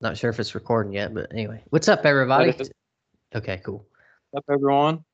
Not 0.00 0.16
sure 0.16 0.30
if 0.30 0.38
it's 0.38 0.54
recording 0.54 0.92
yet, 0.92 1.12
but 1.12 1.32
anyway. 1.32 1.62
What's 1.70 1.88
up, 1.88 2.06
everybody? 2.06 2.54
Okay, 3.34 3.60
cool. 3.64 3.86
Up, 4.36 4.44
everyone. 4.48 5.04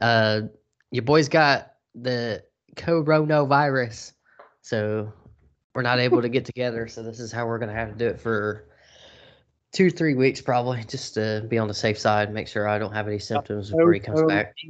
Uh, 0.00 0.42
your 0.90 1.04
boys 1.04 1.28
got 1.28 1.72
the 1.94 2.44
coronavirus, 2.76 4.12
so 4.60 5.12
we're 5.74 5.82
not 5.82 6.00
able 6.00 6.20
to 6.20 6.28
get 6.28 6.44
together. 6.54 6.86
So 6.86 7.02
this 7.02 7.18
is 7.18 7.32
how 7.32 7.46
we're 7.46 7.58
gonna 7.58 7.72
have 7.72 7.92
to 7.92 7.94
do 7.94 8.06
it 8.08 8.20
for 8.20 8.68
two, 9.72 9.90
three 9.90 10.14
weeks, 10.14 10.40
probably, 10.40 10.84
just 10.84 11.14
to 11.14 11.46
be 11.48 11.56
on 11.56 11.68
the 11.68 11.74
safe 11.74 11.98
side. 11.98 12.32
Make 12.32 12.48
sure 12.48 12.68
I 12.68 12.78
don't 12.78 12.92
have 12.92 13.08
any 13.08 13.18
symptoms 13.18 13.70
before 13.70 13.92
he 13.92 14.00
comes 14.00 14.22
back. 14.24 14.54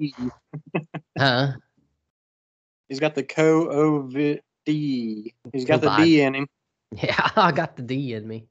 Huh? 1.19 1.53
He's 2.89 3.01
got 3.01 3.15
the 3.15 3.23
COVID. 3.23 4.41
He's 4.65 5.65
got 5.67 5.81
the 5.83 5.95
D 5.97 6.23
in 6.23 6.35
him. 6.35 6.47
Yeah, 7.03 7.31
I 7.37 7.53
got 7.53 7.77
the 7.77 7.83
D 7.83 8.15
in 8.15 8.27
me. 8.27 8.47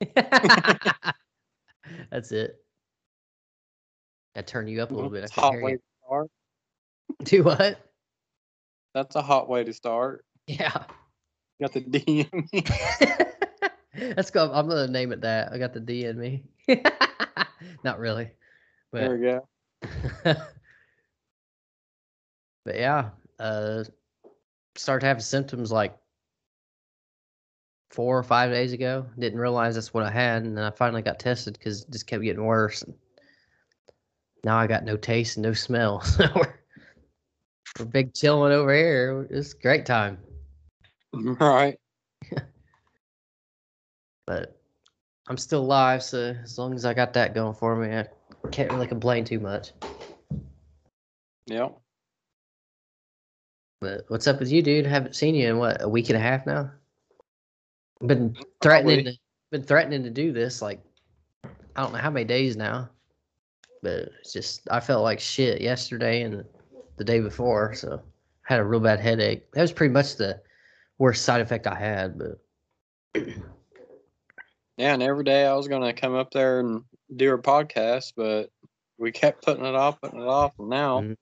That's 2.10 2.32
it. 2.32 2.62
I 4.36 4.42
turn 4.42 4.68
you 4.68 4.80
up 4.82 4.90
a 4.90 4.94
little 4.94 5.10
bit. 5.10 5.18
I 5.18 5.20
That's 5.22 5.36
a 5.38 5.40
hot 5.40 5.60
way 5.62 5.70
you. 5.72 5.76
to 5.78 5.82
start. 6.06 6.30
Do 7.24 7.42
what? 7.44 7.80
That's 8.94 9.16
a 9.16 9.22
hot 9.22 9.48
way 9.48 9.64
to 9.64 9.72
start. 9.72 10.24
Yeah. 10.46 10.84
Got 11.60 11.72
the 11.72 11.80
D 11.80 12.28
in 12.32 12.48
me. 12.52 12.64
That's 14.14 14.30
go. 14.30 14.52
I'm 14.52 14.68
gonna 14.68 14.86
name 14.86 15.10
it 15.12 15.22
that. 15.22 15.52
I 15.52 15.58
got 15.58 15.72
the 15.72 15.80
D 15.80 16.04
in 16.04 16.18
me. 16.18 16.44
Not 17.82 17.98
really, 17.98 18.30
There 18.92 19.08
but 19.08 19.10
we 19.10 19.24
go. 19.24 19.48
but 22.64 22.76
yeah. 22.76 23.10
Uh, 23.40 23.84
started 24.76 25.04
having 25.06 25.22
symptoms 25.22 25.72
like 25.72 25.96
four 27.98 28.16
or 28.16 28.22
five 28.22 28.52
days 28.52 28.72
ago. 28.72 29.04
Didn't 29.18 29.40
realize 29.40 29.74
that's 29.74 29.92
what 29.92 30.04
I 30.04 30.10
had, 30.12 30.44
and 30.44 30.56
then 30.56 30.62
I 30.62 30.70
finally 30.70 31.02
got 31.02 31.18
tested 31.18 31.54
because 31.58 31.82
it 31.82 31.90
just 31.90 32.06
kept 32.06 32.22
getting 32.22 32.44
worse. 32.44 32.82
And 32.82 32.94
now 34.44 34.56
I 34.56 34.68
got 34.68 34.84
no 34.84 34.96
taste 34.96 35.36
and 35.36 35.42
no 35.42 35.52
smell. 35.52 36.00
So 36.04 36.28
we're, 36.36 36.54
we're 37.80 37.84
big 37.86 38.14
chilling 38.14 38.52
over 38.52 38.72
here. 38.72 39.26
It's 39.30 39.52
a 39.52 39.58
great 39.58 39.84
time. 39.84 40.16
All 41.12 41.22
right. 41.40 41.76
but 44.28 44.60
I'm 45.26 45.36
still 45.36 45.62
alive, 45.62 46.04
so 46.04 46.36
as 46.40 46.56
long 46.56 46.74
as 46.74 46.84
I 46.84 46.94
got 46.94 47.14
that 47.14 47.34
going 47.34 47.54
for 47.54 47.74
me, 47.74 47.96
I 47.96 48.06
can't 48.52 48.70
really 48.70 48.86
complain 48.86 49.24
too 49.24 49.40
much. 49.40 49.72
Yeah. 51.46 51.70
But 53.80 54.04
what's 54.06 54.28
up 54.28 54.38
with 54.38 54.52
you, 54.52 54.62
dude? 54.62 54.86
Haven't 54.86 55.16
seen 55.16 55.34
you 55.34 55.48
in 55.48 55.58
what 55.58 55.82
a 55.82 55.88
week 55.88 56.10
and 56.10 56.16
a 56.16 56.20
half 56.20 56.46
now. 56.46 56.70
Been 58.02 58.36
threatening, 58.62 59.04
to, 59.04 59.12
been 59.50 59.62
threatening 59.64 60.04
to 60.04 60.10
do 60.10 60.32
this 60.32 60.62
like 60.62 60.80
I 61.74 61.82
don't 61.82 61.92
know 61.92 61.98
how 61.98 62.10
many 62.10 62.24
days 62.24 62.56
now, 62.56 62.90
but 63.82 64.10
it's 64.20 64.32
just 64.32 64.68
I 64.70 64.80
felt 64.80 65.02
like 65.02 65.18
shit 65.20 65.60
yesterday 65.60 66.22
and 66.22 66.44
the 66.96 67.04
day 67.04 67.20
before, 67.20 67.74
so 67.74 68.02
I 68.48 68.52
had 68.52 68.60
a 68.60 68.64
real 68.64 68.80
bad 68.80 69.00
headache. 69.00 69.50
That 69.52 69.62
was 69.62 69.72
pretty 69.72 69.92
much 69.92 70.16
the 70.16 70.40
worst 70.98 71.24
side 71.24 71.40
effect 71.40 71.66
I 71.66 71.74
had, 71.74 72.18
but 72.18 72.38
Yeah, 74.76 74.94
and 74.94 75.02
every 75.02 75.24
day 75.24 75.44
I 75.44 75.54
was 75.54 75.66
gonna 75.66 75.92
come 75.92 76.14
up 76.14 76.30
there 76.30 76.60
and 76.60 76.84
do 77.16 77.34
a 77.34 77.38
podcast, 77.38 78.12
but 78.16 78.48
we 78.96 79.10
kept 79.10 79.44
putting 79.44 79.64
it 79.64 79.74
off, 79.74 80.00
putting 80.00 80.20
it 80.20 80.28
off, 80.28 80.52
and 80.58 80.68
now 80.68 81.00
Mhm. 81.00 81.16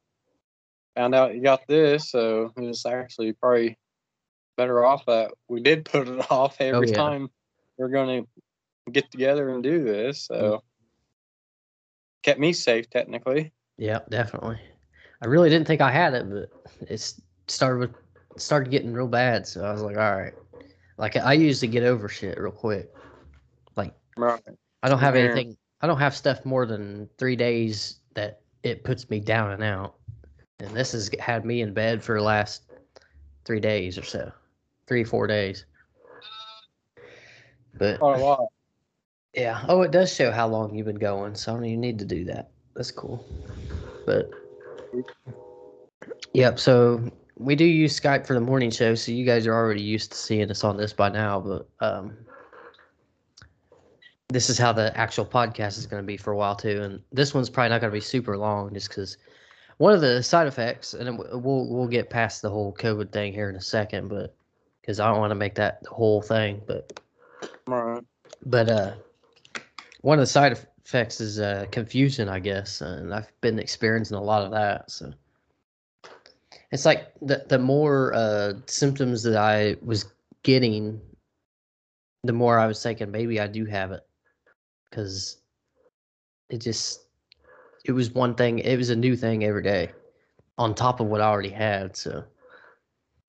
found 0.95 1.15
out 1.15 1.35
you 1.35 1.43
got 1.43 1.67
this, 1.67 2.11
so 2.11 2.53
it's 2.59 2.85
actually 2.85 3.33
probably 3.33 3.79
better 4.57 4.85
off 4.85 5.07
that 5.07 5.33
we 5.49 5.61
did 5.61 5.85
put 5.85 6.09
it 6.09 6.27
off 6.31 6.57
every 6.61 6.89
Oh, 6.89 6.91
yeah. 6.91 6.97
time 6.97 7.31
we're 7.79 7.89
gonna 7.89 8.23
get 8.91 9.11
together 9.11 9.51
and 9.51 9.63
do 9.63 9.85
this. 9.85 10.23
So 10.23 10.35
mm. 10.35 10.61
kept 12.23 12.41
me 12.41 12.53
safe 12.53 12.89
technically. 12.91 13.53
Yeah, 13.79 14.01
definitely. 14.09 14.59
I 15.23 15.27
really 15.27 15.51
didn't 15.51 15.67
think 15.67 15.81
I 15.81 15.91
had 15.91 16.15
it, 16.15 16.29
but 16.31 16.51
it's 16.91 17.21
started 17.49 17.79
with 17.81 17.95
started 18.41 18.71
getting 18.71 18.93
real 18.93 19.09
bad. 19.09 19.47
So 19.47 19.65
I 19.65 19.73
was 19.73 19.83
like, 19.83 19.97
all 19.97 20.17
right. 20.17 20.35
Like 20.99 21.17
I 21.17 21.35
usually 21.35 21.69
get 21.69 21.83
over 21.83 22.09
shit 22.09 22.39
real 22.39 22.53
quick. 22.53 22.93
Like 23.77 23.95
Right. 24.17 24.41
I 24.83 24.89
don't 24.89 24.99
have 24.99 25.15
Yeah. 25.17 25.23
anything. 25.23 25.57
I 25.83 25.87
don't 25.87 25.99
have 25.99 26.15
stuff 26.17 26.45
more 26.45 26.65
than 26.67 27.09
three 27.19 27.37
days 27.37 28.01
that 28.15 28.41
it 28.63 28.83
puts 28.85 29.09
me 29.11 29.21
down 29.21 29.53
and 29.53 29.63
out. 29.63 29.97
And 30.59 30.75
this 30.75 30.93
has 30.93 31.11
had 31.21 31.45
me 31.45 31.61
in 31.61 31.75
bed 31.75 32.03
for 32.03 32.17
the 32.17 32.23
last 32.25 32.63
three 33.45 33.61
days 33.61 33.99
or 33.99 34.03
so, 34.03 34.33
three 34.87 35.05
four 35.05 35.27
days. 35.27 35.65
But 37.79 38.01
lot. 38.01 38.47
yeah. 39.35 39.65
Oh, 39.69 39.83
it 39.83 39.91
does 39.91 40.15
show 40.15 40.31
how 40.31 40.49
long 40.49 40.75
you've 40.75 40.87
been 40.87 40.97
going, 40.97 41.35
so 41.35 41.53
I 41.53 41.55
don't 41.57 41.65
even 41.67 41.81
need 41.81 41.99
to 41.99 42.05
do 42.05 42.25
that. 42.25 42.51
That's 42.75 42.91
cool. 42.91 43.25
But 44.07 44.31
yep. 46.33 46.59
So 46.59 47.11
we 47.37 47.55
do 47.55 47.65
use 47.65 47.99
Skype 47.99 48.27
for 48.27 48.35
the 48.35 48.41
morning 48.41 48.71
show, 48.71 48.95
so 48.95 49.13
you 49.13 49.27
guys 49.27 49.47
are 49.47 49.55
already 49.55 49.83
used 49.83 50.13
to 50.13 50.19
seeing 50.19 50.51
us 50.51 50.65
on 50.65 50.77
this 50.77 50.93
by 50.93 51.11
now. 51.11 51.41
But 51.41 51.69
um, 51.81 52.17
this 54.29 54.49
is 54.49 54.59
how 54.59 54.73
the 54.73 54.97
actual 54.97 55.27
podcast 55.27 55.79
is 55.79 55.87
going 55.87 56.03
to 56.03 56.07
be 56.07 56.17
for 56.17 56.33
a 56.33 56.37
while 56.37 56.57
too. 56.57 56.83
And 56.83 57.01
this 57.13 57.35
one's 57.35 57.51
probably 57.51 57.71
not 57.71 57.81
going 57.81 57.91
to 57.91 57.97
be 57.97 58.01
super 58.01 58.39
long, 58.39 58.73
just 58.73 58.89
because 58.89 59.19
one 59.79 59.93
of 59.93 60.01
the 60.01 60.23
side 60.23 60.47
effects, 60.47 60.95
and 60.95 61.19
we'll 61.19 61.69
we'll 61.69 61.89
get 61.89 62.09
past 62.09 62.41
the 62.41 62.51
whole 62.51 62.75
COVID 62.75 63.13
thing 63.13 63.33
here 63.33 63.51
in 63.51 63.57
a 63.57 63.61
second, 63.61 64.09
but 64.09 64.35
because 64.87 65.01
I 65.01 65.11
don't 65.11 65.19
want 65.19 65.33
to 65.33 65.37
make 65.37 65.57
that 65.57 65.83
the 65.83 65.91
whole 65.91 66.23
thing, 66.23 66.63
but 66.67 67.01
Right. 67.67 68.03
but 68.45 68.69
uh 68.69 68.95
one 70.03 70.19
of 70.19 70.23
the 70.23 70.27
side 70.27 70.53
effects 70.85 71.21
is 71.21 71.41
uh 71.41 71.67
confusion 71.73 72.29
i 72.29 72.39
guess 72.39 72.81
and 72.81 73.13
i've 73.13 73.33
been 73.41 73.59
experiencing 73.59 74.17
a 74.17 74.23
lot 74.23 74.45
of 74.45 74.53
that 74.53 74.91
so 74.91 75.13
it's 76.71 76.85
like 76.85 77.13
the 77.23 77.45
the 77.49 77.59
more 77.59 78.13
uh 78.15 78.53
symptoms 78.67 79.23
that 79.23 79.37
i 79.37 79.77
was 79.83 80.05
getting 80.43 81.01
the 82.23 82.33
more 82.33 82.59
i 82.59 82.67
was 82.67 82.83
thinking 82.83 83.11
maybe 83.11 83.41
i 83.41 83.47
do 83.47 83.65
have 83.65 83.91
it 83.91 84.03
because 84.91 85.41
it 86.51 86.59
just 86.59 87.07
it 87.85 87.93
was 87.93 88.13
one 88.13 88.35
thing 88.35 88.59
it 88.61 88.77
was 88.77 88.91
a 88.91 88.97
new 88.97 89.17
thing 89.17 89.45
every 89.45 89.63
day 89.63 89.91
on 90.59 90.75
top 90.75 91.01
of 91.01 91.07
what 91.07 91.21
i 91.21 91.25
already 91.27 91.51
had 91.51 91.97
so 91.97 92.23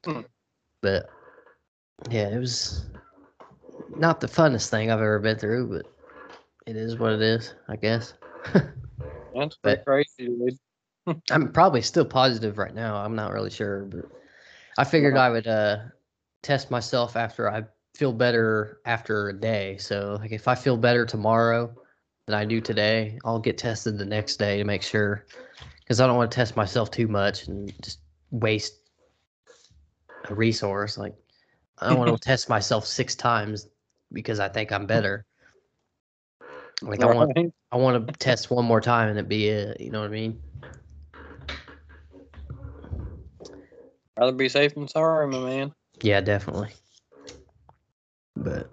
Hmm. 0.06 0.22
but 0.82 1.10
yeah 2.10 2.28
it 2.30 2.40
was 2.40 2.86
not 3.96 4.20
the 4.20 4.28
funnest 4.28 4.70
thing 4.70 4.92
I've 4.92 5.00
ever 5.00 5.20
been 5.20 5.38
through, 5.38 5.68
but 5.70 5.86
it 6.68 6.76
is 6.76 6.98
what 6.98 7.14
it 7.14 7.22
is, 7.22 7.56
I 7.68 7.76
guess. 7.76 8.14
That's 9.34 9.58
But- 9.62 9.86
crazy, 9.86 10.08
dude. 10.28 10.58
I'm 11.32 11.52
probably 11.54 11.82
still 11.82 12.06
positive 12.06 12.58
right 12.58 12.76
now. 12.76 12.98
I'm 12.98 13.16
not 13.16 13.32
really 13.32 13.50
sure, 13.50 13.86
but 13.86 14.06
I 14.78 14.84
figured. 14.84 15.16
I 15.16 15.30
would 15.30 15.48
uh, 15.48 15.78
test 16.44 16.70
myself 16.70 17.16
after 17.16 17.50
I 17.50 17.64
feel 17.96 18.12
better 18.12 18.82
after 18.86 19.30
a 19.30 19.34
day. 19.34 19.78
So, 19.78 20.18
like, 20.20 20.32
if 20.34 20.48
I 20.50 20.56
feel 20.56 20.76
better 20.76 21.06
tomorrow 21.06 21.74
than 22.26 22.36
I 22.36 22.44
do 22.44 22.60
today, 22.60 23.18
I'll 23.24 23.40
get 23.40 23.58
tested 23.58 23.98
the 23.98 24.06
next 24.06 24.36
day 24.36 24.58
to 24.58 24.66
make 24.66 24.84
sure, 24.84 25.26
because 25.80 26.02
I 26.02 26.08
don't 26.08 26.18
want 26.18 26.30
to 26.30 26.36
test 26.36 26.58
myself 26.58 26.92
too 26.92 27.08
much 27.08 27.48
and 27.48 27.72
just 27.82 28.00
waste 28.32 28.74
a 30.26 30.36
resource. 30.36 30.98
Like, 30.98 31.16
I 31.80 31.90
don't 31.90 32.00
want 32.00 32.22
to 32.22 32.28
test 32.28 32.50
myself 32.50 32.86
six 32.86 33.16
times 33.16 33.68
because 34.12 34.40
I 34.40 34.50
think 34.50 34.72
I'm 34.72 34.82
hmm. 34.82 34.88
better. 34.88 35.26
Like, 36.82 37.02
I 37.02 37.08
want 37.08 37.38
I 37.72 37.78
want 37.78 38.08
to 38.08 38.14
test 38.14 38.52
one 38.52 38.66
more 38.66 38.82
time 38.82 39.10
and 39.10 39.18
it 39.18 39.28
be 39.28 39.48
it. 39.48 39.82
You 39.82 39.90
know 39.90 40.02
what 40.02 40.10
I 40.10 40.14
mean? 40.14 40.42
Rather 44.18 44.32
be 44.32 44.50
safe 44.50 44.76
than 44.76 44.88
sorry, 44.88 45.28
my 45.28 45.40
man. 45.40 45.74
Yeah, 46.02 46.22
definitely. 46.22 46.70
But 48.36 48.72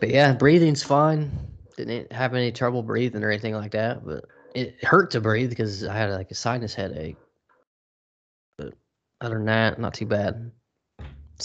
but 0.00 0.10
yeah, 0.10 0.32
breathing's 0.34 0.82
fine. 0.82 1.30
Didn't 1.76 2.12
have 2.12 2.34
any 2.34 2.52
trouble 2.52 2.82
breathing 2.82 3.22
or 3.22 3.30
anything 3.30 3.54
like 3.54 3.72
that. 3.72 4.04
But 4.04 4.24
it 4.54 4.82
hurt 4.84 5.10
to 5.12 5.20
breathe 5.20 5.50
because 5.50 5.84
I 5.84 5.94
had 5.94 6.10
like 6.10 6.30
a 6.30 6.34
sinus 6.34 6.74
headache. 6.74 7.16
But 8.58 8.74
other 9.20 9.36
than 9.36 9.46
that, 9.46 9.78
not 9.78 9.94
too 9.94 10.06
bad. 10.06 10.50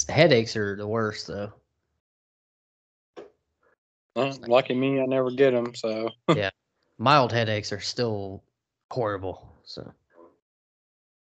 Headaches 0.08 0.56
are 0.56 0.76
the 0.76 0.88
worst 0.88 1.28
though. 1.28 1.52
Uh, 4.16 4.34
lucky 4.48 4.74
me, 4.74 5.00
I 5.00 5.06
never 5.06 5.32
get 5.32 5.52
them. 5.52 5.74
So 5.76 6.10
yeah, 6.36 6.50
Mild 6.98 7.32
headaches 7.32 7.72
are 7.72 7.80
still 7.80 8.44
horrible. 8.92 9.48
So 9.64 9.92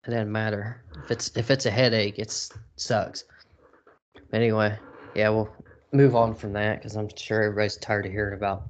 it 0.06 0.12
doesn't 0.12 0.32
matter 0.32 0.84
if 1.04 1.12
it's 1.12 1.38
if 1.38 1.52
it's 1.52 1.66
a 1.66 1.72
headache, 1.72 2.18
it's 2.18 2.52
sucks. 2.76 3.26
Anyway, 4.34 4.78
yeah, 5.16 5.30
we'll 5.30 5.50
move 5.92 6.16
on 6.16 6.36
from 6.36 6.54
that 6.54 6.78
because 6.78 6.96
I'm 6.96 7.10
sure 7.16 7.44
everybody's 7.44 7.78
tired 7.78 8.06
of 8.06 8.12
hearing 8.12 8.38
about 8.38 8.64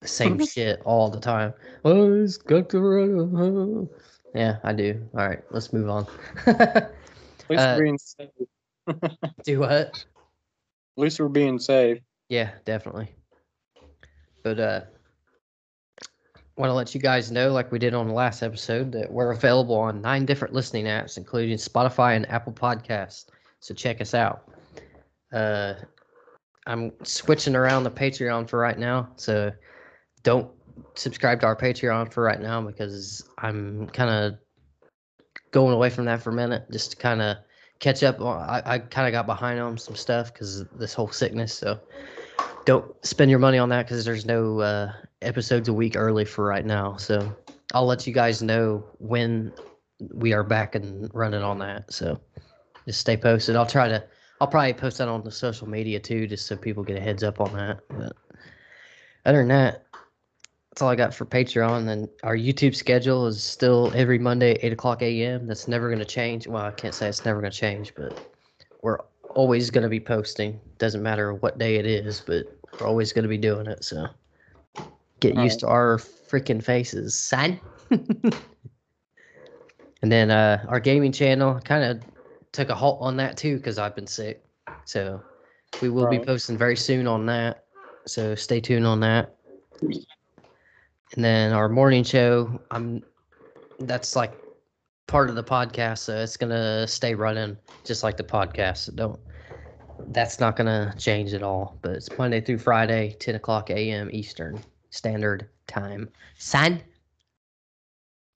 the 0.00 0.08
same 0.08 0.38
shit 0.46 0.80
all 0.84 1.10
the 1.10 1.20
time. 1.20 1.52
Oh, 1.84 2.22
it's 2.22 2.36
got 2.36 2.68
to 2.70 3.88
Yeah, 4.34 4.58
I 4.62 4.72
do. 4.72 5.08
All 5.14 5.28
right, 5.28 5.42
let's 5.50 5.72
move 5.72 5.88
on. 5.88 6.06
at 6.46 6.92
least 7.48 7.62
Uh, 7.62 7.74
we're 7.76 7.82
being 7.84 7.98
safe. 7.98 8.28
do 9.44 9.60
what? 9.60 9.70
At 9.72 10.04
least 10.96 11.20
we're 11.20 11.28
being 11.28 11.58
safe. 11.58 11.98
Yeah, 12.28 12.50
definitely. 12.64 13.14
But 14.42 14.60
uh, 14.60 14.80
want 16.60 16.70
to 16.70 16.74
let 16.74 16.94
you 16.94 17.00
guys 17.00 17.32
know, 17.32 17.52
like 17.52 17.72
we 17.72 17.78
did 17.78 17.94
on 17.94 18.06
the 18.06 18.14
last 18.14 18.42
episode, 18.42 18.92
that 18.92 19.10
we're 19.10 19.32
available 19.32 19.76
on 19.76 20.02
nine 20.02 20.26
different 20.26 20.52
listening 20.52 20.84
apps, 20.84 21.16
including 21.16 21.56
Spotify 21.56 22.16
and 22.16 22.28
Apple 22.30 22.52
Podcasts. 22.52 23.26
So 23.60 23.74
check 23.74 24.00
us 24.00 24.14
out. 24.14 24.48
Uh, 25.32 25.74
I'm 26.66 26.92
switching 27.02 27.56
around 27.56 27.84
the 27.84 27.90
Patreon 27.90 28.48
for 28.48 28.58
right 28.58 28.78
now, 28.78 29.08
so 29.16 29.50
don't 30.22 30.50
subscribe 30.94 31.40
to 31.40 31.46
our 31.46 31.56
Patreon 31.56 32.12
for 32.12 32.22
right 32.22 32.40
now 32.40 32.60
because 32.60 33.28
I'm 33.38 33.86
kind 33.88 34.10
of 34.10 34.38
going 35.50 35.74
away 35.74 35.88
from 35.90 36.04
that 36.04 36.22
for 36.22 36.30
a 36.30 36.34
minute, 36.34 36.66
just 36.70 36.92
to 36.92 36.96
kind 36.98 37.22
of 37.22 37.38
catch 37.80 38.02
up. 38.02 38.20
I, 38.20 38.62
I 38.64 38.78
kind 38.78 39.08
of 39.08 39.12
got 39.12 39.26
behind 39.26 39.58
on 39.58 39.76
some 39.76 39.96
stuff 39.96 40.32
because 40.32 40.64
this 40.76 40.94
whole 40.94 41.10
sickness. 41.10 41.52
So 41.52 41.80
don't 42.66 42.94
spend 43.04 43.30
your 43.30 43.40
money 43.40 43.58
on 43.58 43.68
that 43.70 43.86
because 43.86 44.04
there's 44.04 44.26
no 44.26 44.60
uh, 44.60 44.92
episodes 45.22 45.68
a 45.68 45.72
week 45.72 45.96
early 45.96 46.24
for 46.24 46.44
right 46.44 46.64
now. 46.64 46.96
So 46.96 47.34
I'll 47.74 47.86
let 47.86 48.06
you 48.06 48.12
guys 48.12 48.42
know 48.42 48.84
when 48.98 49.52
we 50.14 50.32
are 50.32 50.44
back 50.44 50.74
and 50.74 51.10
running 51.14 51.42
on 51.42 51.58
that. 51.58 51.92
So 51.92 52.20
just 52.86 53.00
stay 53.00 53.16
posted. 53.16 53.56
I'll 53.56 53.66
try 53.66 53.88
to. 53.88 54.04
I'll 54.40 54.48
probably 54.48 54.72
post 54.72 54.98
that 54.98 55.08
on 55.08 55.22
the 55.22 55.30
social 55.30 55.68
media 55.68 56.00
too, 56.00 56.26
just 56.26 56.46
so 56.46 56.56
people 56.56 56.82
get 56.82 56.96
a 56.96 57.00
heads 57.00 57.22
up 57.22 57.40
on 57.40 57.52
that. 57.54 57.80
But 57.90 58.16
other 59.26 59.38
than 59.38 59.48
that, 59.48 59.84
that's 60.80 60.86
all 60.86 60.88
I 60.88 60.96
got 60.96 61.12
for 61.12 61.26
Patreon. 61.26 61.90
And 61.90 62.08
our 62.22 62.34
YouTube 62.34 62.74
schedule 62.74 63.26
is 63.26 63.42
still 63.42 63.92
every 63.94 64.18
Monday, 64.18 64.52
eight 64.62 64.72
o'clock 64.72 65.02
a.m. 65.02 65.46
That's 65.46 65.68
never 65.68 65.88
going 65.88 65.98
to 65.98 66.06
change. 66.06 66.48
Well, 66.48 66.64
I 66.64 66.70
can't 66.70 66.94
say 66.94 67.06
it's 67.06 67.22
never 67.22 67.38
going 67.42 67.52
to 67.52 67.58
change, 67.58 67.94
but 67.94 68.18
we're 68.80 69.00
always 69.34 69.70
going 69.70 69.82
to 69.82 69.90
be 69.90 70.00
posting. 70.00 70.58
Doesn't 70.78 71.02
matter 71.02 71.34
what 71.34 71.58
day 71.58 71.76
it 71.76 71.84
is, 71.84 72.22
but 72.26 72.46
we're 72.80 72.86
always 72.86 73.12
going 73.12 73.24
to 73.24 73.28
be 73.28 73.36
doing 73.36 73.66
it. 73.66 73.84
So 73.84 74.06
get 75.20 75.36
used 75.36 75.60
to 75.60 75.68
our 75.68 75.98
freaking 75.98 76.64
faces, 76.64 77.14
son. 77.14 77.60
and 77.90 78.32
then 80.00 80.30
uh, 80.30 80.64
our 80.66 80.80
gaming 80.80 81.12
channel 81.12 81.60
kind 81.60 81.84
of 81.84 82.02
took 82.52 82.70
a 82.70 82.74
halt 82.74 83.02
on 83.02 83.18
that 83.18 83.36
too 83.36 83.58
because 83.58 83.78
I've 83.78 83.94
been 83.94 84.06
sick. 84.06 84.42
So 84.86 85.20
we 85.82 85.90
will 85.90 86.08
be 86.08 86.20
posting 86.20 86.56
very 86.56 86.76
soon 86.76 87.06
on 87.06 87.26
that. 87.26 87.64
So 88.06 88.34
stay 88.34 88.62
tuned 88.62 88.86
on 88.86 89.00
that. 89.00 89.36
And 91.14 91.24
then 91.24 91.52
our 91.52 91.68
morning 91.68 92.04
show, 92.04 92.60
I'm 92.70 93.02
that's 93.80 94.14
like 94.14 94.32
part 95.08 95.28
of 95.28 95.34
the 95.34 95.42
podcast, 95.42 95.98
so 95.98 96.16
it's 96.16 96.36
gonna 96.36 96.86
stay 96.86 97.14
running 97.14 97.56
just 97.84 98.04
like 98.04 98.16
the 98.16 98.24
podcast. 98.24 98.78
So 98.78 98.92
don't 98.92 99.20
that's 100.12 100.38
not 100.40 100.56
gonna 100.56 100.94
change 100.98 101.34
at 101.34 101.42
all. 101.42 101.78
But 101.82 101.92
it's 101.92 102.16
Monday 102.16 102.40
through 102.40 102.58
Friday, 102.58 103.16
ten 103.18 103.34
o'clock 103.34 103.70
AM 103.70 104.08
Eastern 104.12 104.62
Standard 104.90 105.48
Time. 105.66 106.08
Son? 106.38 106.80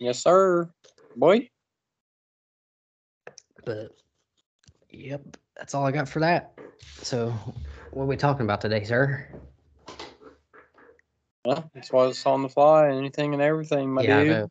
Yes, 0.00 0.18
sir. 0.18 0.68
Boy. 1.16 1.48
But 3.64 3.92
yep, 4.90 5.36
that's 5.56 5.74
all 5.74 5.86
I 5.86 5.92
got 5.92 6.08
for 6.08 6.20
that. 6.20 6.58
So 7.02 7.30
what 7.92 8.02
are 8.04 8.06
we 8.06 8.16
talking 8.16 8.44
about 8.44 8.60
today, 8.60 8.82
sir? 8.82 9.28
That's 11.44 11.92
why 11.92 12.06
it's 12.06 12.24
on 12.26 12.42
the 12.42 12.48
fly, 12.48 12.88
anything 12.88 13.34
and 13.34 13.42
everything, 13.42 13.92
my 13.92 14.02
yeah, 14.02 14.46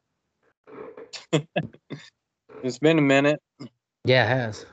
dude. 1.32 1.48
It's 2.64 2.80
been 2.80 2.98
a 2.98 3.02
minute. 3.02 3.42
Yeah, 4.06 4.24
it 4.24 4.30
has. 4.30 4.66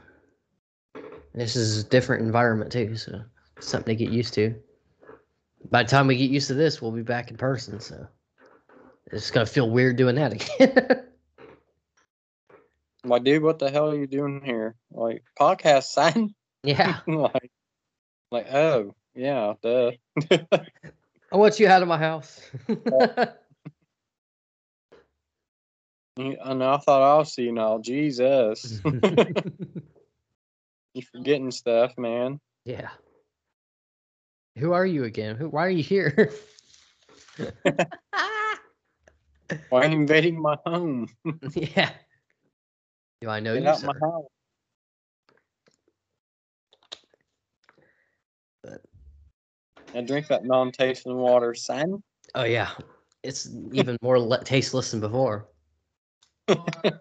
This 1.35 1.57
is 1.57 1.85
a 1.85 1.89
different 1.89 2.23
environment 2.25 2.71
too, 2.71 2.97
so 2.97 3.23
something 3.59 3.97
to 3.97 4.05
get 4.05 4.13
used 4.13 4.35
to. 4.35 4.55
By 5.71 5.83
the 5.83 5.89
time 5.89 6.07
we 6.07 6.17
get 6.17 6.31
used 6.31 6.49
to 6.49 6.55
this, 6.55 6.81
we'll 6.81 6.93
be 6.93 7.03
back 7.03 7.31
in 7.31 7.37
person, 7.37 7.81
so 7.81 8.07
it's 9.07 9.31
gonna 9.33 9.47
feel 9.47 9.69
weird 9.69 9.97
doing 9.97 10.15
that 10.17 10.33
again. 10.61 11.05
My 13.05 13.19
dude, 13.19 13.43
what 13.43 13.59
the 13.59 13.71
hell 13.71 13.91
are 13.91 13.97
you 13.97 14.07
doing 14.07 14.43
here? 14.45 14.77
Like 14.93 15.25
podcast 15.39 15.85
sign? 15.85 16.35
yeah, 16.63 17.01
like, 17.07 17.51
like, 18.31 18.47
oh 18.53 18.95
yeah, 19.15 19.55
duh. 19.63 19.93
I 21.33 21.37
want 21.37 21.61
you 21.61 21.69
out 21.69 21.83
of 21.83 21.89
my 21.89 21.99
house. 21.99 22.41
and 26.17 26.65
I 26.65 26.77
thought 26.79 27.03
I 27.03 27.19
was 27.19 27.33
seeing 27.33 27.57
all. 27.59 27.79
Jesus, 27.79 28.81
you 28.85 29.03
forgetting 31.13 31.53
stuff, 31.53 31.97
man. 31.97 32.41
yeah. 32.65 32.89
Who 34.59 34.73
are 34.73 34.85
you 34.85 35.05
again? 35.05 35.37
Who? 35.37 35.49
Why 35.49 35.65
are 35.67 35.71
you 35.71 35.83
here? 35.83 36.33
Why 39.69 39.73
are 39.73 39.87
you 39.87 39.97
invading 39.97 40.41
my 40.43 40.57
home? 40.67 41.09
yeah. 41.55 41.91
Do 43.21 43.31
I 43.31 43.39
know 43.41 43.55
Get 43.55 43.63
you? 43.63 43.69
out 43.69 43.81
sir? 43.81 43.87
my 43.87 43.95
house. 44.01 44.25
I 49.95 50.01
drink 50.03 50.29
that 50.29 50.45
non-tasting 50.45 51.17
water, 51.17 51.55
son. 51.55 52.03
Oh 52.35 52.45
yeah, 52.45 52.71
it's 53.23 53.49
even 53.73 53.97
more 54.03 54.19
le- 54.19 54.43
tasteless 54.45 54.91
than 54.93 55.01
before. 55.01 55.49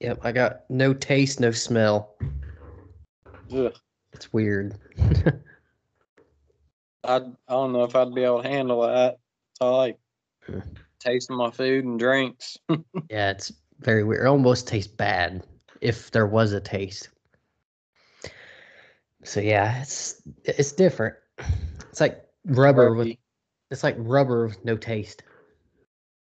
Yep, 0.00 0.20
I 0.22 0.32
got 0.32 0.60
no 0.70 0.94
taste, 0.94 1.40
no 1.40 1.50
smell. 1.50 2.16
Ugh. 3.54 3.74
It's 4.14 4.32
weird. 4.32 4.78
I 7.04 7.16
I 7.16 7.20
don't 7.48 7.72
know 7.72 7.84
if 7.84 7.94
I'd 7.94 8.14
be 8.14 8.24
able 8.24 8.42
to 8.42 8.48
handle 8.48 8.80
that. 8.82 9.18
I 9.60 9.68
like 9.68 9.98
Hmm. 10.46 10.60
tasting 11.00 11.36
my 11.36 11.50
food 11.50 11.84
and 11.84 11.98
drinks. 11.98 12.56
yeah, 13.10 13.30
it's 13.30 13.52
very 13.80 14.04
weird. 14.04 14.24
It 14.24 14.28
almost 14.28 14.66
tastes 14.66 14.90
bad 14.90 15.46
if 15.82 16.10
there 16.12 16.26
was 16.26 16.52
a 16.52 16.60
taste. 16.60 17.10
So 19.24 19.40
yeah, 19.40 19.80
it's 19.82 20.22
it's 20.44 20.72
different. 20.72 21.14
It's 21.90 22.00
like 22.00 22.24
rubber 22.46 22.94
with 22.94 23.16
it's 23.70 23.82
like 23.84 23.96
rubber 23.98 24.46
with 24.48 24.64
no 24.64 24.76
taste. 24.76 25.22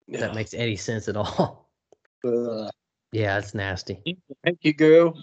If 0.07 0.15
Yeah. 0.19 0.27
that 0.27 0.35
makes 0.35 0.53
any 0.53 0.75
sense 0.75 1.07
at 1.07 1.15
all. 1.15 1.69
Ugh. 2.25 2.69
yeah, 3.11 3.37
it's 3.37 3.53
nasty. 3.53 4.01
Thank 4.43 4.59
you 4.61 4.73
girl. 4.73 5.17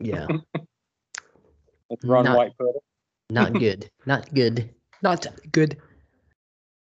Yeah, 0.00 0.26
run 2.04 2.24
Not- 2.24 2.36
white 2.36 2.52
not 3.30 3.52
good. 3.58 3.90
Not 4.06 4.32
good. 4.34 4.70
Not 5.02 5.26
good. 5.52 5.76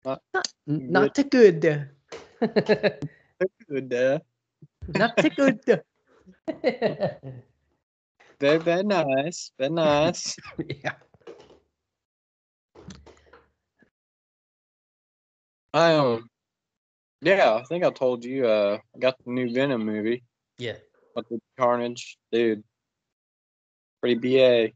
Not 0.04 0.20
Not 0.35 0.49
not 0.66 1.14
too 1.14 1.25
good. 1.25 1.61
Good, 3.68 4.23
not 4.88 5.16
too 5.16 5.30
good. 5.30 5.82
very, 8.40 8.59
very 8.59 8.82
nice. 8.82 9.52
Very 9.59 9.70
nice. 9.70 10.37
yeah. 10.59 10.94
I 15.73 15.94
um, 15.94 16.28
yeah, 17.20 17.54
I 17.54 17.62
think 17.64 17.85
I 17.85 17.90
told 17.90 18.25
you. 18.25 18.47
Uh, 18.47 18.78
I 18.94 18.99
got 18.99 19.14
the 19.25 19.30
new 19.30 19.52
Venom 19.52 19.85
movie. 19.85 20.25
Yeah. 20.59 20.76
With 21.14 21.28
the 21.28 21.38
Carnage, 21.59 22.18
dude. 22.32 22.64
Pretty 24.00 24.16
ba. 24.16 24.73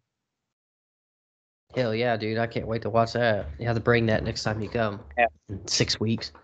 Hell 1.75 1.95
yeah, 1.95 2.17
dude. 2.17 2.39
I 2.39 2.47
can't 2.47 2.69
wait 2.69 2.83
to 2.83 2.91
watch 2.91 3.15
that. 3.15 3.47
You 3.59 3.67
have 3.67 3.77
to 3.77 3.83
bring 3.83 4.07
that 4.07 4.23
next 4.23 4.45
time 4.45 4.61
you 4.61 4.69
come. 4.69 5.01
Yeah. 5.19 5.27
In 5.49 5.67
six 5.67 5.99
weeks. 5.99 6.31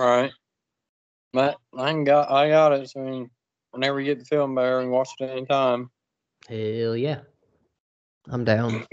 Right. 0.00 0.32
But 1.34 1.58
I 1.76 2.02
got 2.04 2.30
I 2.30 2.48
got 2.48 2.72
it. 2.72 2.88
So 2.88 3.02
I 3.02 3.04
mean, 3.04 3.30
whenever 3.70 4.00
you 4.00 4.06
get 4.06 4.18
the 4.18 4.24
film 4.24 4.54
there 4.54 4.80
and 4.80 4.90
watch 4.90 5.10
it 5.18 5.30
anytime. 5.30 5.90
Hell 6.48 6.96
yeah. 6.96 7.20
I'm 8.28 8.44
down. 8.44 8.86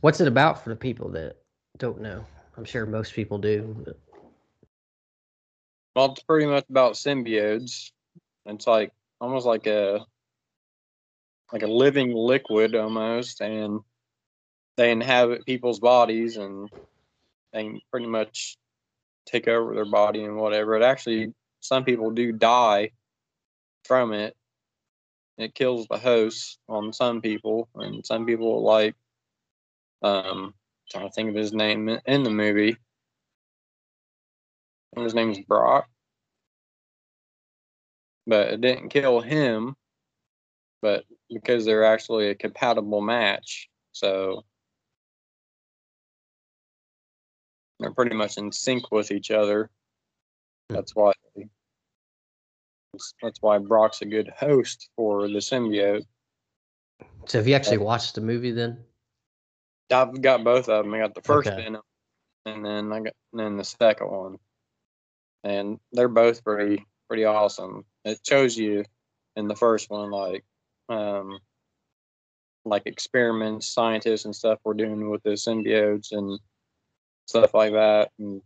What's 0.00 0.20
it 0.20 0.28
about 0.28 0.62
for 0.62 0.70
the 0.70 0.76
people 0.76 1.08
that 1.10 1.36
don't 1.78 2.00
know? 2.00 2.24
I'm 2.56 2.64
sure 2.64 2.86
most 2.86 3.14
people 3.14 3.38
do. 3.38 3.74
But 3.84 3.98
Well, 5.96 6.12
it's 6.12 6.22
pretty 6.22 6.46
much 6.46 6.64
about 6.68 6.94
symbiotes. 6.94 7.90
It's 8.46 8.66
like 8.66 8.92
almost 9.20 9.46
like 9.46 9.66
a 9.66 10.04
like 11.52 11.62
a 11.62 11.68
living 11.68 12.12
liquid 12.12 12.74
almost, 12.74 13.40
and 13.40 13.80
they 14.76 14.90
inhabit 14.90 15.46
people's 15.46 15.78
bodies 15.78 16.36
and 16.36 16.68
they 17.52 17.80
pretty 17.90 18.06
much 18.06 18.56
take 19.26 19.46
over 19.46 19.74
their 19.74 19.84
body 19.84 20.24
and 20.24 20.36
whatever. 20.36 20.74
It 20.76 20.82
actually 20.82 21.32
some 21.60 21.84
people 21.84 22.10
do 22.10 22.32
die 22.32 22.90
from 23.84 24.12
it. 24.12 24.36
It 25.38 25.54
kills 25.54 25.86
the 25.88 25.98
host 25.98 26.58
on 26.68 26.92
some 26.92 27.20
people, 27.20 27.68
and 27.74 28.04
some 28.06 28.26
people 28.26 28.62
like 28.62 28.94
um 30.02 30.54
trying 30.90 31.08
to 31.08 31.12
think 31.12 31.30
of 31.30 31.34
his 31.34 31.52
name 31.52 31.88
in- 31.88 32.22
the 32.22 32.30
movie. 32.30 32.76
His 34.96 35.14
name's 35.14 35.40
Brock 35.40 35.88
but 38.26 38.48
it 38.52 38.60
didn't 38.60 38.88
kill 38.90 39.20
him. 39.20 39.76
But 40.82 41.04
because 41.32 41.64
they're 41.64 41.84
actually 41.84 42.28
a 42.28 42.34
compatible 42.34 43.00
match, 43.00 43.68
So 43.92 44.44
they're 47.78 47.92
pretty 47.92 48.16
much 48.16 48.38
in 48.38 48.52
sync 48.52 48.90
with 48.90 49.10
each 49.10 49.30
other. 49.30 49.70
Hmm. 50.68 50.76
That's 50.76 50.94
why 50.94 51.12
that's 53.22 53.40
why 53.40 53.58
Brock's 53.58 54.02
a 54.02 54.06
good 54.06 54.32
host 54.36 54.88
for 54.96 55.28
the 55.28 55.38
symbiote. 55.38 56.04
So 57.26 57.38
have 57.38 57.48
you 57.48 57.54
actually 57.54 57.78
watched 57.78 58.14
the 58.14 58.20
movie 58.20 58.52
then? 58.52 58.84
I've 59.90 60.20
got 60.20 60.44
both 60.44 60.68
of 60.68 60.84
them. 60.84 60.94
I 60.94 60.98
got 60.98 61.14
the 61.14 61.22
first 61.22 61.48
Okay. 61.48 61.62
Venom, 61.62 61.82
and 62.46 62.64
then 62.64 62.92
I 62.92 63.00
got 63.00 63.12
and 63.32 63.40
then 63.40 63.56
the 63.56 63.64
second 63.64 64.10
one, 64.10 64.38
and 65.42 65.78
they're 65.92 66.08
both 66.08 66.44
pretty 66.44 66.84
pretty 67.08 67.24
awesome. 67.24 67.84
It 68.04 68.20
shows 68.26 68.56
you 68.56 68.84
in 69.36 69.48
the 69.48 69.56
first 69.56 69.90
one 69.90 70.10
like 70.10 70.44
um 70.88 71.38
like 72.64 72.82
experiments 72.86 73.68
scientists 73.68 74.24
and 74.24 74.34
stuff 74.34 74.58
were 74.64 74.74
doing 74.74 75.10
with 75.10 75.22
the 75.22 75.30
symbiotes 75.30 76.12
and 76.12 76.38
stuff 77.26 77.54
like 77.54 77.72
that, 77.72 78.10
and 78.18 78.42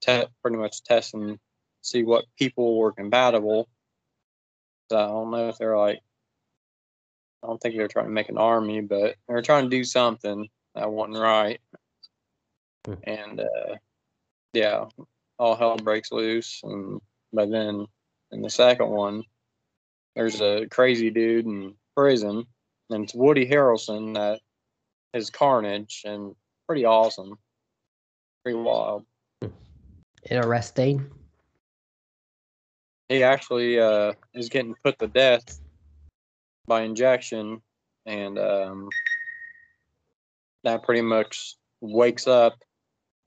te- 0.00 0.26
pretty 0.42 0.58
much 0.58 0.82
testing 0.82 1.38
see 1.82 2.04
what 2.04 2.24
people 2.38 2.78
were 2.78 2.92
compatible. 2.92 3.68
So 4.92 4.98
I 4.98 5.06
don't 5.06 5.30
know 5.30 5.48
if 5.48 5.56
they're 5.56 5.78
like 5.78 6.02
I 7.42 7.46
don't 7.46 7.58
think 7.58 7.76
they're 7.76 7.88
trying 7.88 8.04
to 8.04 8.12
make 8.12 8.28
an 8.28 8.36
army, 8.36 8.82
but 8.82 9.16
they're 9.26 9.40
trying 9.40 9.64
to 9.64 9.70
do 9.74 9.84
something 9.84 10.50
that 10.74 10.92
wasn't 10.92 11.16
right. 11.16 11.62
Hmm. 12.84 12.94
And 13.04 13.40
uh, 13.40 13.76
yeah, 14.52 14.84
all 15.38 15.56
hell 15.56 15.78
breaks 15.78 16.12
loose. 16.12 16.60
And 16.62 17.00
but 17.32 17.50
then 17.50 17.86
in 18.32 18.42
the 18.42 18.50
second 18.50 18.90
one, 18.90 19.24
there's 20.14 20.42
a 20.42 20.66
crazy 20.70 21.08
dude 21.08 21.46
in 21.46 21.72
prison, 21.96 22.44
and 22.90 23.04
it's 23.04 23.14
Woody 23.14 23.46
Harrelson 23.46 24.12
that 24.16 24.40
is 25.14 25.30
Carnage, 25.30 26.02
and 26.04 26.36
pretty 26.66 26.84
awesome, 26.84 27.38
pretty 28.44 28.58
wild. 28.58 29.06
Interesting. 30.30 31.10
He 33.12 33.22
actually 33.22 33.78
uh, 33.78 34.14
is 34.32 34.48
getting 34.48 34.74
put 34.82 34.98
to 34.98 35.06
death 35.06 35.60
by 36.66 36.80
injection, 36.80 37.60
and 38.06 38.38
um, 38.38 38.88
that 40.64 40.82
pretty 40.82 41.02
much 41.02 41.56
wakes 41.82 42.26
up 42.26 42.54